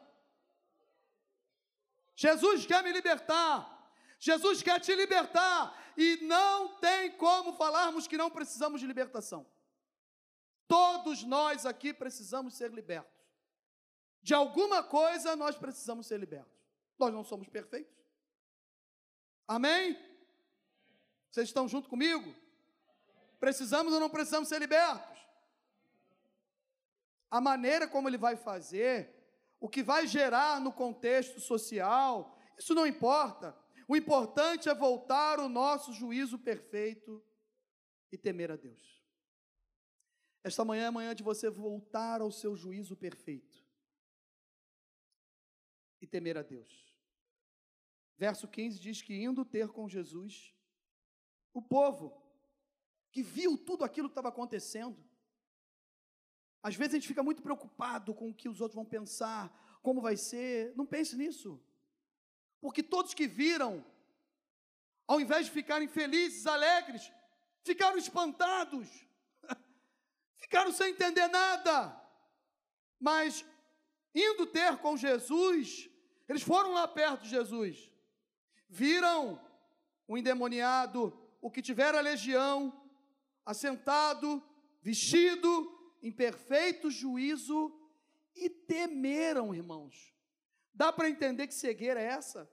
Jesus 2.14 2.66
quer 2.66 2.82
me 2.84 2.92
libertar, 2.92 3.90
Jesus 4.18 4.62
quer 4.62 4.78
te 4.78 4.94
libertar, 4.94 5.74
e 5.96 6.18
não 6.22 6.76
tem 6.76 7.12
como 7.12 7.54
falarmos 7.54 8.06
que 8.06 8.18
não 8.18 8.30
precisamos 8.30 8.78
de 8.78 8.86
libertação. 8.86 9.46
Todos 10.68 11.24
nós 11.24 11.64
aqui 11.64 11.94
precisamos 11.94 12.54
ser 12.54 12.70
libertos. 12.70 13.18
De 14.22 14.34
alguma 14.34 14.82
coisa 14.82 15.34
nós 15.34 15.56
precisamos 15.56 16.06
ser 16.06 16.20
libertos. 16.20 16.59
Nós 17.00 17.14
não 17.14 17.24
somos 17.24 17.48
perfeitos. 17.48 17.96
Amém? 19.48 19.98
Vocês 21.30 21.48
estão 21.48 21.66
junto 21.66 21.88
comigo? 21.88 22.34
Precisamos 23.40 23.94
ou 23.94 23.98
não 23.98 24.10
precisamos 24.10 24.50
ser 24.50 24.60
libertos? 24.60 25.18
A 27.30 27.40
maneira 27.40 27.88
como 27.88 28.06
ele 28.06 28.18
vai 28.18 28.36
fazer, 28.36 29.16
o 29.58 29.68
que 29.68 29.82
vai 29.82 30.06
gerar 30.06 30.60
no 30.60 30.72
contexto 30.72 31.40
social, 31.40 32.38
isso 32.58 32.74
não 32.74 32.86
importa. 32.86 33.56
O 33.88 33.96
importante 33.96 34.68
é 34.68 34.74
voltar 34.74 35.40
o 35.40 35.48
nosso 35.48 35.92
juízo 35.92 36.38
perfeito 36.38 37.24
e 38.12 38.18
temer 38.18 38.52
a 38.52 38.56
Deus. 38.56 39.02
Esta 40.44 40.64
manhã 40.64 40.86
é 40.86 40.90
manhã 40.90 41.14
de 41.14 41.22
você 41.22 41.48
voltar 41.48 42.20
ao 42.20 42.30
seu 42.30 42.54
juízo 42.54 42.94
perfeito 42.94 43.58
e 46.00 46.06
temer 46.06 46.36
a 46.36 46.42
Deus. 46.42 46.89
Verso 48.20 48.46
15 48.46 48.78
diz 48.78 49.00
que 49.00 49.14
indo 49.14 49.46
ter 49.46 49.68
com 49.68 49.88
Jesus, 49.88 50.54
o 51.54 51.62
povo 51.62 52.22
que 53.10 53.22
viu 53.22 53.56
tudo 53.56 53.82
aquilo 53.82 54.10
que 54.10 54.12
estava 54.12 54.28
acontecendo. 54.28 55.02
Às 56.62 56.74
vezes 56.74 56.92
a 56.92 56.98
gente 56.98 57.08
fica 57.08 57.22
muito 57.22 57.40
preocupado 57.40 58.14
com 58.14 58.28
o 58.28 58.34
que 58.34 58.46
os 58.46 58.60
outros 58.60 58.74
vão 58.74 58.84
pensar, 58.84 59.42
como 59.82 60.02
vai 60.02 60.18
ser. 60.18 60.76
Não 60.76 60.84
pense 60.84 61.16
nisso. 61.16 61.58
Porque 62.60 62.82
todos 62.82 63.14
que 63.14 63.26
viram, 63.26 63.82
ao 65.06 65.18
invés 65.18 65.46
de 65.46 65.52
ficarem 65.52 65.88
felizes, 65.88 66.46
alegres, 66.46 67.10
ficaram 67.64 67.96
espantados, 67.96 68.86
ficaram 70.36 70.72
sem 70.72 70.90
entender 70.90 71.26
nada. 71.28 71.98
Mas, 72.98 73.46
indo 74.14 74.44
ter 74.46 74.76
com 74.76 74.94
Jesus, 74.94 75.88
eles 76.28 76.42
foram 76.42 76.74
lá 76.74 76.86
perto 76.86 77.22
de 77.22 77.30
Jesus 77.30 77.90
viram 78.70 79.40
o 80.06 80.16
endemoniado, 80.16 81.12
o 81.40 81.50
que 81.50 81.60
tivera 81.60 82.00
legião, 82.00 82.72
assentado, 83.44 84.42
vestido 84.80 85.78
em 86.02 86.12
perfeito 86.12 86.90
juízo 86.90 87.76
e 88.34 88.48
temeram, 88.48 89.54
irmãos. 89.54 90.14
Dá 90.72 90.92
para 90.92 91.10
entender 91.10 91.46
que 91.46 91.54
cegueira 91.54 92.00
é 92.00 92.06
essa? 92.06 92.50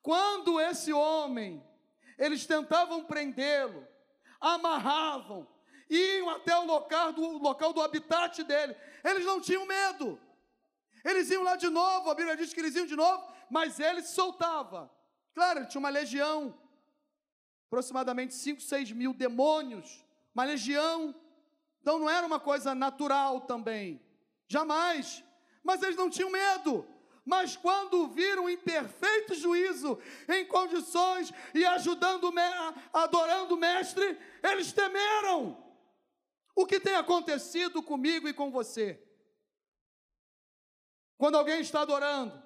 Quando 0.00 0.60
esse 0.60 0.92
homem, 0.92 1.62
eles 2.16 2.46
tentavam 2.46 3.04
prendê-lo, 3.04 3.86
amarravam, 4.40 5.46
iam 5.90 6.30
até 6.30 6.56
o 6.56 6.64
local 6.64 7.12
do, 7.12 7.38
local 7.38 7.72
do 7.72 7.82
habitat 7.82 8.42
dele, 8.44 8.74
eles 9.04 9.24
não 9.24 9.40
tinham 9.40 9.66
medo. 9.66 10.18
Eles 11.04 11.30
iam 11.30 11.42
lá 11.42 11.56
de 11.56 11.68
novo, 11.68 12.10
a 12.10 12.14
Bíblia 12.14 12.36
diz 12.36 12.52
que 12.54 12.60
eles 12.60 12.76
iam 12.76 12.86
de 12.86 12.96
novo, 12.96 13.30
mas 13.50 13.80
ele 13.80 14.02
se 14.02 14.14
soltava. 14.14 14.90
Claro, 15.34 15.60
ele 15.60 15.66
tinha 15.66 15.78
uma 15.78 15.88
legião, 15.88 16.58
aproximadamente 17.66 18.34
5, 18.34 18.60
6 18.60 18.92
mil 18.92 19.14
demônios, 19.14 20.04
uma 20.34 20.44
legião. 20.44 21.14
Então 21.80 21.98
não 21.98 22.10
era 22.10 22.26
uma 22.26 22.40
coisa 22.40 22.74
natural 22.74 23.42
também, 23.42 24.04
jamais. 24.48 25.24
Mas 25.62 25.82
eles 25.82 25.96
não 25.96 26.10
tinham 26.10 26.30
medo, 26.30 26.86
Mas 27.24 27.56
quando 27.56 28.08
viram 28.08 28.48
em 28.48 28.56
perfeito 28.56 29.34
juízo, 29.34 30.00
em 30.28 30.44
condições 30.46 31.32
e 31.54 31.64
ajudando, 31.64 32.32
adorando 32.92 33.54
o 33.54 33.58
Mestre, 33.58 34.18
eles 34.42 34.72
temeram. 34.72 35.56
O 36.56 36.66
que 36.66 36.80
tem 36.80 36.94
acontecido 36.94 37.82
comigo 37.82 38.28
e 38.28 38.34
com 38.34 38.50
você? 38.50 39.00
Quando 41.16 41.36
alguém 41.36 41.60
está 41.60 41.82
adorando, 41.82 42.42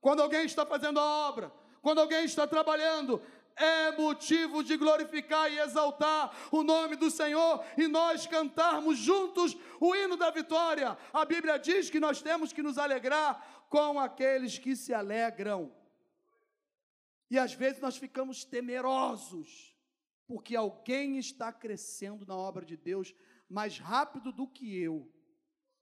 quando 0.00 0.20
alguém 0.20 0.44
está 0.46 0.64
fazendo 0.64 0.98
a 0.98 1.28
obra, 1.28 1.52
quando 1.84 1.98
alguém 1.98 2.24
está 2.24 2.46
trabalhando, 2.46 3.20
é 3.54 3.90
motivo 3.94 4.64
de 4.64 4.74
glorificar 4.74 5.52
e 5.52 5.58
exaltar 5.58 6.34
o 6.50 6.62
nome 6.62 6.96
do 6.96 7.10
Senhor 7.10 7.62
e 7.76 7.86
nós 7.86 8.26
cantarmos 8.26 8.96
juntos 8.96 9.54
o 9.78 9.94
hino 9.94 10.16
da 10.16 10.30
vitória. 10.30 10.96
A 11.12 11.26
Bíblia 11.26 11.58
diz 11.58 11.90
que 11.90 12.00
nós 12.00 12.22
temos 12.22 12.54
que 12.54 12.62
nos 12.62 12.78
alegrar 12.78 13.66
com 13.68 14.00
aqueles 14.00 14.56
que 14.56 14.74
se 14.74 14.94
alegram. 14.94 15.70
E 17.30 17.38
às 17.38 17.52
vezes 17.52 17.82
nós 17.82 17.98
ficamos 17.98 18.46
temerosos, 18.46 19.76
porque 20.26 20.56
alguém 20.56 21.18
está 21.18 21.52
crescendo 21.52 22.24
na 22.24 22.34
obra 22.34 22.64
de 22.64 22.78
Deus 22.78 23.14
mais 23.46 23.78
rápido 23.78 24.32
do 24.32 24.48
que 24.48 24.74
eu. 24.74 25.06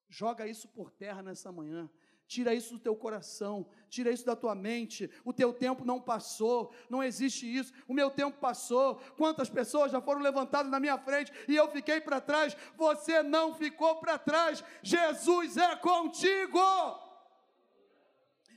Joga 0.09 0.49
isso 0.49 0.67
por 0.67 0.91
terra 0.91 1.23
nessa 1.23 1.53
manhã. 1.53 1.89
Tira 2.33 2.55
isso 2.55 2.73
do 2.73 2.79
teu 2.79 2.97
coração, 2.97 3.67
tira 3.91 4.11
isso 4.11 4.25
da 4.25 4.35
tua 4.35 4.55
mente. 4.55 5.11
O 5.23 5.35
teu 5.35 5.53
tempo 5.53 5.85
não 5.85 6.01
passou, 6.01 6.75
não 6.89 7.05
existe 7.05 7.45
isso. 7.45 7.75
O 7.87 7.93
meu 7.93 8.11
tempo 8.11 8.39
passou. 8.39 8.95
Quantas 9.19 9.51
pessoas 9.51 9.93
já 9.93 10.01
foram 10.01 10.23
levantadas 10.23 10.73
na 10.73 10.81
minha 10.81 10.97
frente 10.97 11.31
e 11.47 11.55
eu 11.55 11.71
fiquei 11.71 12.01
para 12.01 12.23
trás? 12.23 12.57
Você 12.75 13.23
não 13.23 13.55
ficou 13.55 13.97
para 13.97 14.19
trás. 14.19 14.65
Jesus 14.83 15.59
é 15.59 15.77
contigo. 15.77 16.59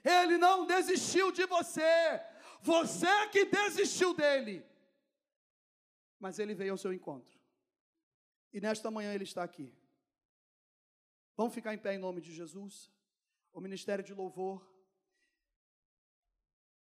Ele 0.06 0.38
não 0.38 0.66
desistiu 0.66 1.30
de 1.30 1.46
você. 1.46 2.22
Você 2.62 3.28
que 3.28 3.44
desistiu 3.44 4.14
dele. 4.14 4.66
Mas 6.18 6.40
ele 6.40 6.56
veio 6.56 6.72
ao 6.72 6.78
seu 6.78 6.94
encontro. 6.94 7.38
E 8.54 8.62
nesta 8.62 8.90
manhã 8.90 9.14
ele 9.14 9.26
está 9.26 9.44
aqui. 9.44 9.76
Vamos 11.36 11.54
ficar 11.54 11.74
em 11.74 11.78
pé 11.78 11.94
em 11.96 11.98
nome 11.98 12.22
de 12.22 12.34
Jesus? 12.34 12.95
O 13.56 13.62
ministério 13.62 14.04
de 14.04 14.14
louvor. 14.14 14.70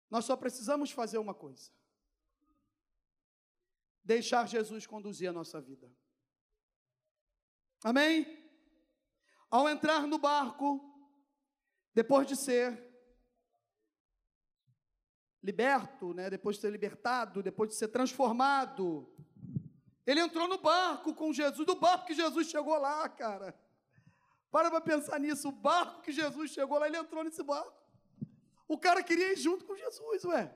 Nós 0.09 0.23
só 0.23 0.37
precisamos 0.37 0.89
fazer 0.89 1.17
uma 1.17 1.33
coisa: 1.33 1.69
deixar 4.03 4.47
Jesus 4.47 4.87
conduzir 4.87 5.29
a 5.29 5.33
nossa 5.33 5.59
vida. 5.61 5.93
Amém? 7.83 8.25
Ao 9.49 9.67
entrar 9.67 10.07
no 10.07 10.17
barco, 10.17 10.79
depois 11.93 12.25
de 12.25 12.37
ser 12.37 12.89
liberto, 15.43 16.13
né, 16.13 16.29
depois 16.29 16.55
de 16.55 16.61
ser 16.61 16.71
libertado, 16.71 17.43
depois 17.43 17.69
de 17.69 17.75
ser 17.75 17.89
transformado, 17.89 19.13
ele 20.05 20.21
entrou 20.21 20.47
no 20.47 20.59
barco 20.59 21.13
com 21.13 21.33
Jesus, 21.33 21.65
do 21.65 21.75
barco 21.75 22.05
que 22.05 22.13
Jesus 22.13 22.47
chegou 22.49 22.77
lá, 22.77 23.09
cara. 23.09 23.59
Para 24.51 24.69
para 24.69 24.81
pensar 24.81 25.19
nisso. 25.19 25.47
O 25.47 25.51
barco 25.51 26.01
que 26.01 26.11
Jesus 26.11 26.51
chegou 26.51 26.77
lá, 26.77 26.87
ele 26.87 26.97
entrou 26.97 27.23
nesse 27.23 27.41
barco. 27.41 27.73
O 28.67 28.77
cara 28.77 29.01
queria 29.01 29.31
ir 29.31 29.37
junto 29.37 29.65
com 29.65 29.75
Jesus, 29.75 30.25
ué. 30.25 30.53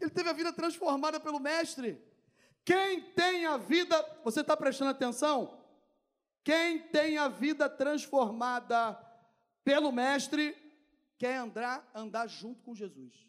Ele 0.00 0.10
teve 0.10 0.28
a 0.28 0.32
vida 0.32 0.52
transformada 0.52 1.20
pelo 1.20 1.38
Mestre. 1.38 2.02
Quem 2.64 3.00
tem 3.12 3.46
a 3.46 3.56
vida, 3.56 3.96
você 4.24 4.40
está 4.40 4.56
prestando 4.56 4.90
atenção? 4.90 5.58
Quem 6.42 6.80
tem 6.88 7.16
a 7.16 7.28
vida 7.28 7.68
transformada 7.68 8.94
pelo 9.62 9.92
Mestre, 9.92 10.56
quer 11.16 11.36
andar, 11.36 11.88
andar 11.94 12.26
junto 12.26 12.62
com 12.62 12.74
Jesus. 12.74 13.28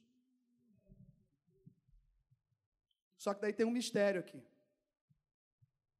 Só 3.17 3.33
que 3.33 3.41
daí 3.41 3.53
tem 3.53 3.65
um 3.65 3.71
mistério 3.71 4.21
aqui. 4.21 4.43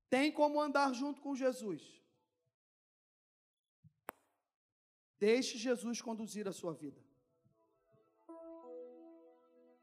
Tem 0.09 0.31
como 0.31 0.59
andar 0.59 0.93
junto 0.93 1.21
com 1.21 1.35
Jesus 1.35 2.00
Deixe 5.21 5.55
Jesus 5.55 6.01
conduzir 6.01 6.47
a 6.47 6.51
sua 6.51 6.73
vida. 6.73 6.99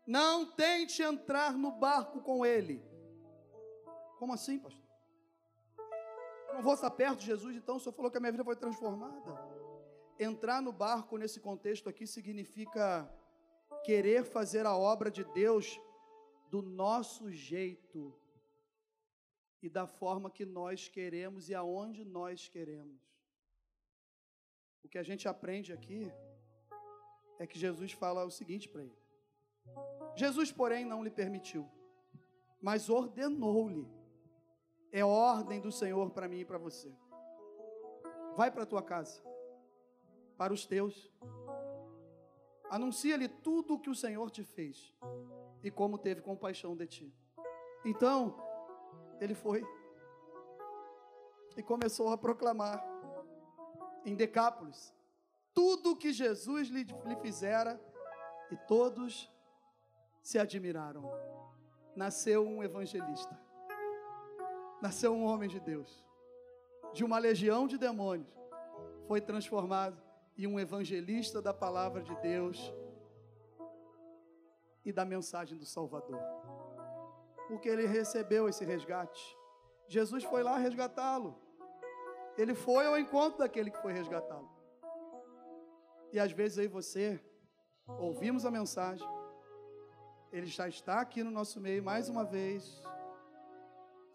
Não 0.05 0.45
tente 0.45 1.01
entrar 1.01 1.53
no 1.57 1.71
barco 1.71 2.21
com 2.21 2.45
ele. 2.45 2.83
Como 4.19 4.33
assim, 4.33 4.59
pastor? 4.59 4.85
Eu 6.49 6.55
não 6.55 6.63
vou 6.63 6.75
estar 6.75 6.91
perto 6.91 7.21
de 7.21 7.27
Jesus, 7.27 7.55
então 7.55 7.77
o 7.77 7.79
senhor 7.79 7.93
falou 7.93 8.11
que 8.11 8.17
a 8.17 8.21
minha 8.21 8.33
vida 8.33 8.43
foi 8.43 8.57
transformada. 8.57 9.33
Entrar 10.19 10.61
no 10.61 10.73
barco 10.73 11.17
nesse 11.17 11.39
contexto 11.39 11.89
aqui 11.89 12.05
significa 12.05 13.09
querer 13.85 14.25
fazer 14.25 14.67
a 14.67 14.77
obra 14.77 15.09
de 15.09 15.23
Deus 15.23 15.81
do 16.51 16.61
nosso 16.63 17.31
jeito 17.31 18.13
e 19.63 19.69
da 19.69 19.87
forma 19.87 20.33
que 20.33 20.45
nós 20.45 20.89
queremos 20.89 21.49
e 21.49 21.55
aonde 21.55 22.05
nós 22.05 22.49
queremos. 22.49 23.01
O 24.83 24.89
que 24.89 24.99
a 24.99 25.03
gente 25.03 25.29
aprende 25.29 25.73
aqui 25.73 26.13
é 27.39 27.47
que 27.47 27.59
Jesus 27.59 27.93
fala 27.93 28.25
o 28.25 28.31
seguinte 28.31 28.69
para 28.69 28.83
ele: 28.83 28.99
Jesus, 30.17 30.51
porém, 30.51 30.85
não 30.85 31.03
lhe 31.03 31.11
permitiu, 31.11 31.69
mas 32.61 32.89
ordenou-lhe. 32.89 33.87
É 34.91 35.05
ordem 35.05 35.61
do 35.61 35.71
Senhor 35.71 36.11
para 36.11 36.27
mim 36.27 36.41
e 36.41 36.45
para 36.47 36.57
você. 36.57 36.91
Vai 38.35 38.51
para 38.51 38.63
a 38.63 38.67
tua 38.67 38.83
casa, 38.83 39.23
para 40.37 40.53
os 40.53 40.65
teus. 40.65 41.13
Anuncia-lhe 42.71 43.29
tudo 43.29 43.75
o 43.75 43.81
que 43.81 43.91
o 43.91 43.95
Senhor 43.95 44.31
te 44.31 44.43
fez 44.43 44.95
e 45.63 45.71
como 45.71 45.99
teve 45.99 46.23
compaixão 46.23 46.75
de 46.75 46.87
ti. 46.87 47.15
Então, 47.85 48.37
ele 49.21 49.35
foi 49.35 49.63
e 51.57 51.63
começou 51.63 52.11
a 52.11 52.17
proclamar 52.17 52.83
em 54.09 54.15
Decápolis. 54.15 54.93
Tudo 55.55 55.97
que 55.97 56.13
Jesus 56.13 56.69
lhe, 56.69 56.85
lhe 56.85 57.17
fizera 57.17 57.81
e 58.51 58.57
todos 58.57 59.31
se 60.23 60.39
admiraram. 60.39 61.03
Nasceu 61.95 62.47
um 62.47 62.63
evangelista. 62.63 63.39
Nasceu 64.81 65.13
um 65.13 65.25
homem 65.25 65.49
de 65.49 65.61
Deus. 65.61 66.05
De 66.93 67.05
uma 67.05 67.19
legião 67.19 67.67
de 67.67 67.77
demônios. 67.77 68.33
Foi 69.07 69.21
transformado 69.21 70.01
em 70.37 70.47
um 70.47 70.59
evangelista 70.59 71.43
da 71.43 71.53
palavra 71.53 72.03
de 72.03 72.15
Deus 72.17 72.73
e 74.85 74.93
da 74.93 75.05
mensagem 75.05 75.59
do 75.59 75.67
Salvador. 75.67 76.21
Porque 77.49 77.69
ele 77.69 77.87
recebeu 77.87 78.49
esse 78.49 78.65
resgate. 78.65 79.37
Jesus 79.89 80.23
foi 80.25 80.43
lá 80.43 80.57
resgatá-lo. 80.59 81.48
Ele 82.39 82.55
foi 82.55 82.87
ao 82.87 82.97
encontro 82.97 83.41
daquele 83.41 83.71
que 83.71 83.83
foi 83.83 83.93
resgatá-lo. 83.93 84.49
E 86.13 86.21
às 86.21 86.33
vezes 86.33 86.59
aí 86.59 86.69
você, 86.69 87.21
ouvimos 87.99 88.47
a 88.47 88.51
mensagem, 88.51 89.07
ele 90.33 90.47
já 90.47 90.69
está 90.69 91.01
aqui 91.01 91.25
no 91.25 91.33
nosso 91.33 91.61
meio 91.61 91.83
mais 91.83 92.09
uma 92.09 92.25
vez, 92.25 92.81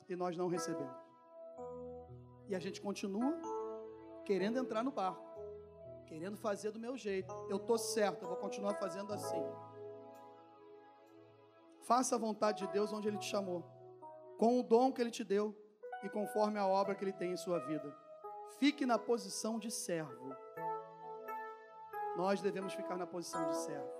e 0.07 0.15
nós 0.15 0.37
não 0.37 0.47
recebemos. 0.47 0.95
E 2.47 2.55
a 2.55 2.59
gente 2.59 2.81
continua 2.81 3.37
querendo 4.23 4.57
entrar 4.57 4.83
no 4.83 4.91
barco, 4.91 5.23
querendo 6.05 6.37
fazer 6.37 6.71
do 6.71 6.79
meu 6.79 6.95
jeito. 6.95 7.33
Eu 7.49 7.57
estou 7.57 7.77
certo, 7.77 8.23
eu 8.23 8.29
vou 8.29 8.37
continuar 8.37 8.75
fazendo 8.75 9.11
assim. 9.11 9.43
Faça 11.81 12.15
a 12.15 12.19
vontade 12.19 12.65
de 12.65 12.71
Deus 12.71 12.93
onde 12.93 13.09
Ele 13.09 13.17
te 13.17 13.25
chamou, 13.25 13.63
com 14.37 14.59
o 14.59 14.63
dom 14.63 14.93
que 14.93 15.01
Ele 15.01 15.11
te 15.11 15.23
deu 15.23 15.53
e 16.03 16.09
conforme 16.09 16.57
a 16.57 16.65
obra 16.65 16.95
que 16.95 17.03
Ele 17.03 17.11
tem 17.11 17.33
em 17.33 17.37
sua 17.37 17.59
vida. 17.59 18.02
Fique 18.59 18.85
na 18.85 18.97
posição 18.97 19.59
de 19.59 19.69
servo. 19.69 20.35
Nós 22.15 22.41
devemos 22.41 22.73
ficar 22.73 22.95
na 22.95 23.07
posição 23.07 23.47
de 23.49 23.57
servo. 23.57 23.91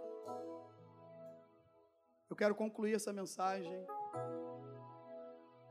Eu 2.30 2.36
quero 2.36 2.56
concluir 2.56 2.96
essa 2.96 3.12
mensagem 3.12 3.86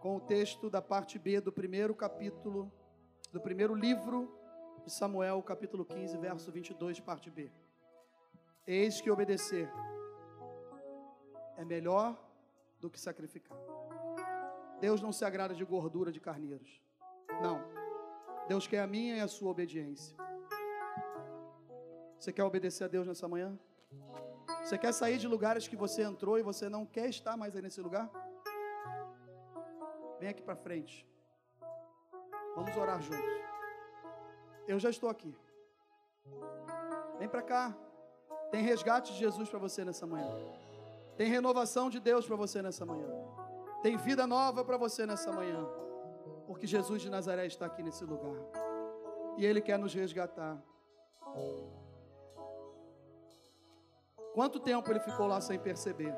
com 0.01 0.17
o 0.17 0.21
texto 0.21 0.69
da 0.69 0.83
parte 0.83 1.19
B 1.19 1.41
do 1.41 1.53
primeiro 1.53 1.95
capítulo, 1.95 2.73
do 3.33 3.41
primeiro 3.41 3.75
livro 3.75 4.37
de 4.85 4.93
Samuel, 4.93 5.43
capítulo 5.43 5.85
15, 5.85 6.17
verso 6.19 6.51
22, 6.51 7.01
parte 7.01 7.31
B. 7.31 7.51
Eis 8.67 9.01
que 9.01 9.11
obedecer 9.11 9.69
é 11.57 11.65
melhor 11.65 12.21
do 12.81 12.91
que 12.91 13.01
sacrificar. 13.01 13.59
Deus 14.81 15.01
não 15.01 15.13
se 15.13 15.25
agrada 15.25 15.55
de 15.55 15.65
gordura 15.65 16.11
de 16.11 16.21
carneiros. 16.21 16.83
Não. 17.41 17.72
Deus 18.49 18.67
quer 18.67 18.81
a 18.81 18.87
minha 18.87 19.17
e 19.17 19.21
a 19.21 19.29
sua 19.29 19.51
obediência. 19.51 20.17
Você 22.19 22.33
quer 22.33 22.45
obedecer 22.45 22.85
a 22.85 22.89
Deus 22.89 23.07
nessa 23.07 23.27
manhã? 23.27 23.59
Você 24.63 24.79
quer 24.79 24.93
sair 24.93 25.19
de 25.19 25.27
lugares 25.27 25.67
que 25.67 25.77
você 25.77 26.03
entrou 26.03 26.39
e 26.39 26.43
você 26.43 26.69
não 26.69 26.87
quer 26.87 27.09
estar 27.09 27.37
mais 27.37 27.57
aí 27.57 27.63
nesse 27.63 27.81
lugar? 27.81 28.09
Vem 30.21 30.29
aqui 30.29 30.43
para 30.43 30.55
frente. 30.55 31.07
Vamos 32.55 32.77
orar 32.77 33.01
juntos. 33.03 33.43
Eu 34.69 34.79
já 34.79 34.91
estou 34.91 35.09
aqui. 35.09 35.35
Vem 37.19 37.29
para 37.29 37.43
cá. 37.43 37.77
Tem 38.51 38.63
resgate 38.63 39.13
de 39.13 39.19
Jesus 39.19 39.49
para 39.49 39.59
você 39.59 39.85
nessa 39.85 40.07
manhã. 40.07 40.31
Tem 41.17 41.29
renovação 41.29 41.91
de 41.91 41.99
Deus 41.99 42.27
para 42.27 42.37
você 42.37 42.63
nessa 42.63 42.87
manhã. 42.87 43.09
Tem 43.83 43.97
vida 43.97 44.27
nova 44.27 44.65
para 44.65 44.77
você 44.77 45.05
nessa 45.05 45.33
manhã. 45.33 45.67
Porque 46.53 46.67
Jesus 46.67 47.01
de 47.01 47.09
Nazaré 47.09 47.47
está 47.47 47.65
aqui 47.65 47.83
nesse 47.83 48.05
lugar. 48.05 48.37
E 49.39 49.47
Ele 49.47 49.61
quer 49.61 49.79
nos 49.79 49.95
resgatar. 49.95 50.63
Quanto 54.35 54.61
tempo 54.61 54.91
ele 54.91 55.01
ficou 55.01 55.27
lá 55.27 55.41
sem 55.41 55.59
perceber? 55.59 56.15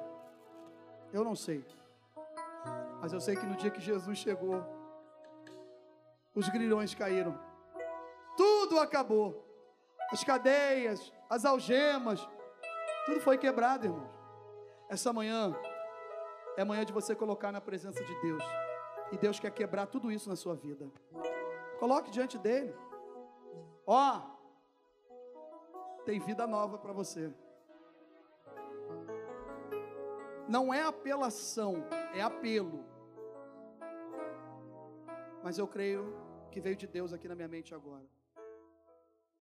Eu 1.12 1.22
não 1.22 1.36
sei. 1.36 1.64
Mas 3.00 3.12
eu 3.12 3.20
sei 3.20 3.36
que 3.36 3.46
no 3.46 3.56
dia 3.56 3.70
que 3.70 3.80
Jesus 3.80 4.18
chegou, 4.18 4.64
os 6.34 6.48
grilhões 6.48 6.94
caíram. 6.94 7.38
Tudo 8.36 8.80
acabou. 8.80 9.44
As 10.10 10.24
cadeias, 10.24 11.12
as 11.30 11.44
algemas, 11.44 12.28
tudo 13.06 13.20
foi 13.20 13.38
quebrado, 13.38 13.86
irmãos. 13.86 14.14
Essa 14.88 15.12
manhã 15.12 15.54
é 16.56 16.64
manhã 16.64 16.84
de 16.84 16.92
você 16.92 17.14
colocar 17.14 17.52
na 17.52 17.60
presença 17.60 18.02
de 18.02 18.20
Deus. 18.20 18.63
E 19.12 19.18
Deus 19.18 19.38
quer 19.38 19.50
quebrar 19.50 19.86
tudo 19.86 20.10
isso 20.10 20.28
na 20.28 20.36
sua 20.36 20.54
vida. 20.54 20.90
Coloque 21.78 22.10
diante 22.10 22.38
dele. 22.38 22.74
Ó, 23.86 24.20
tem 26.04 26.18
vida 26.18 26.46
nova 26.46 26.78
para 26.78 26.92
você. 26.92 27.32
Não 30.48 30.72
é 30.72 30.82
apelação, 30.82 31.84
é 32.14 32.20
apelo. 32.20 32.84
Mas 35.42 35.58
eu 35.58 35.66
creio 35.66 36.14
que 36.50 36.60
veio 36.60 36.76
de 36.76 36.86
Deus 36.86 37.12
aqui 37.12 37.28
na 37.28 37.34
minha 37.34 37.48
mente 37.48 37.74
agora. 37.74 38.04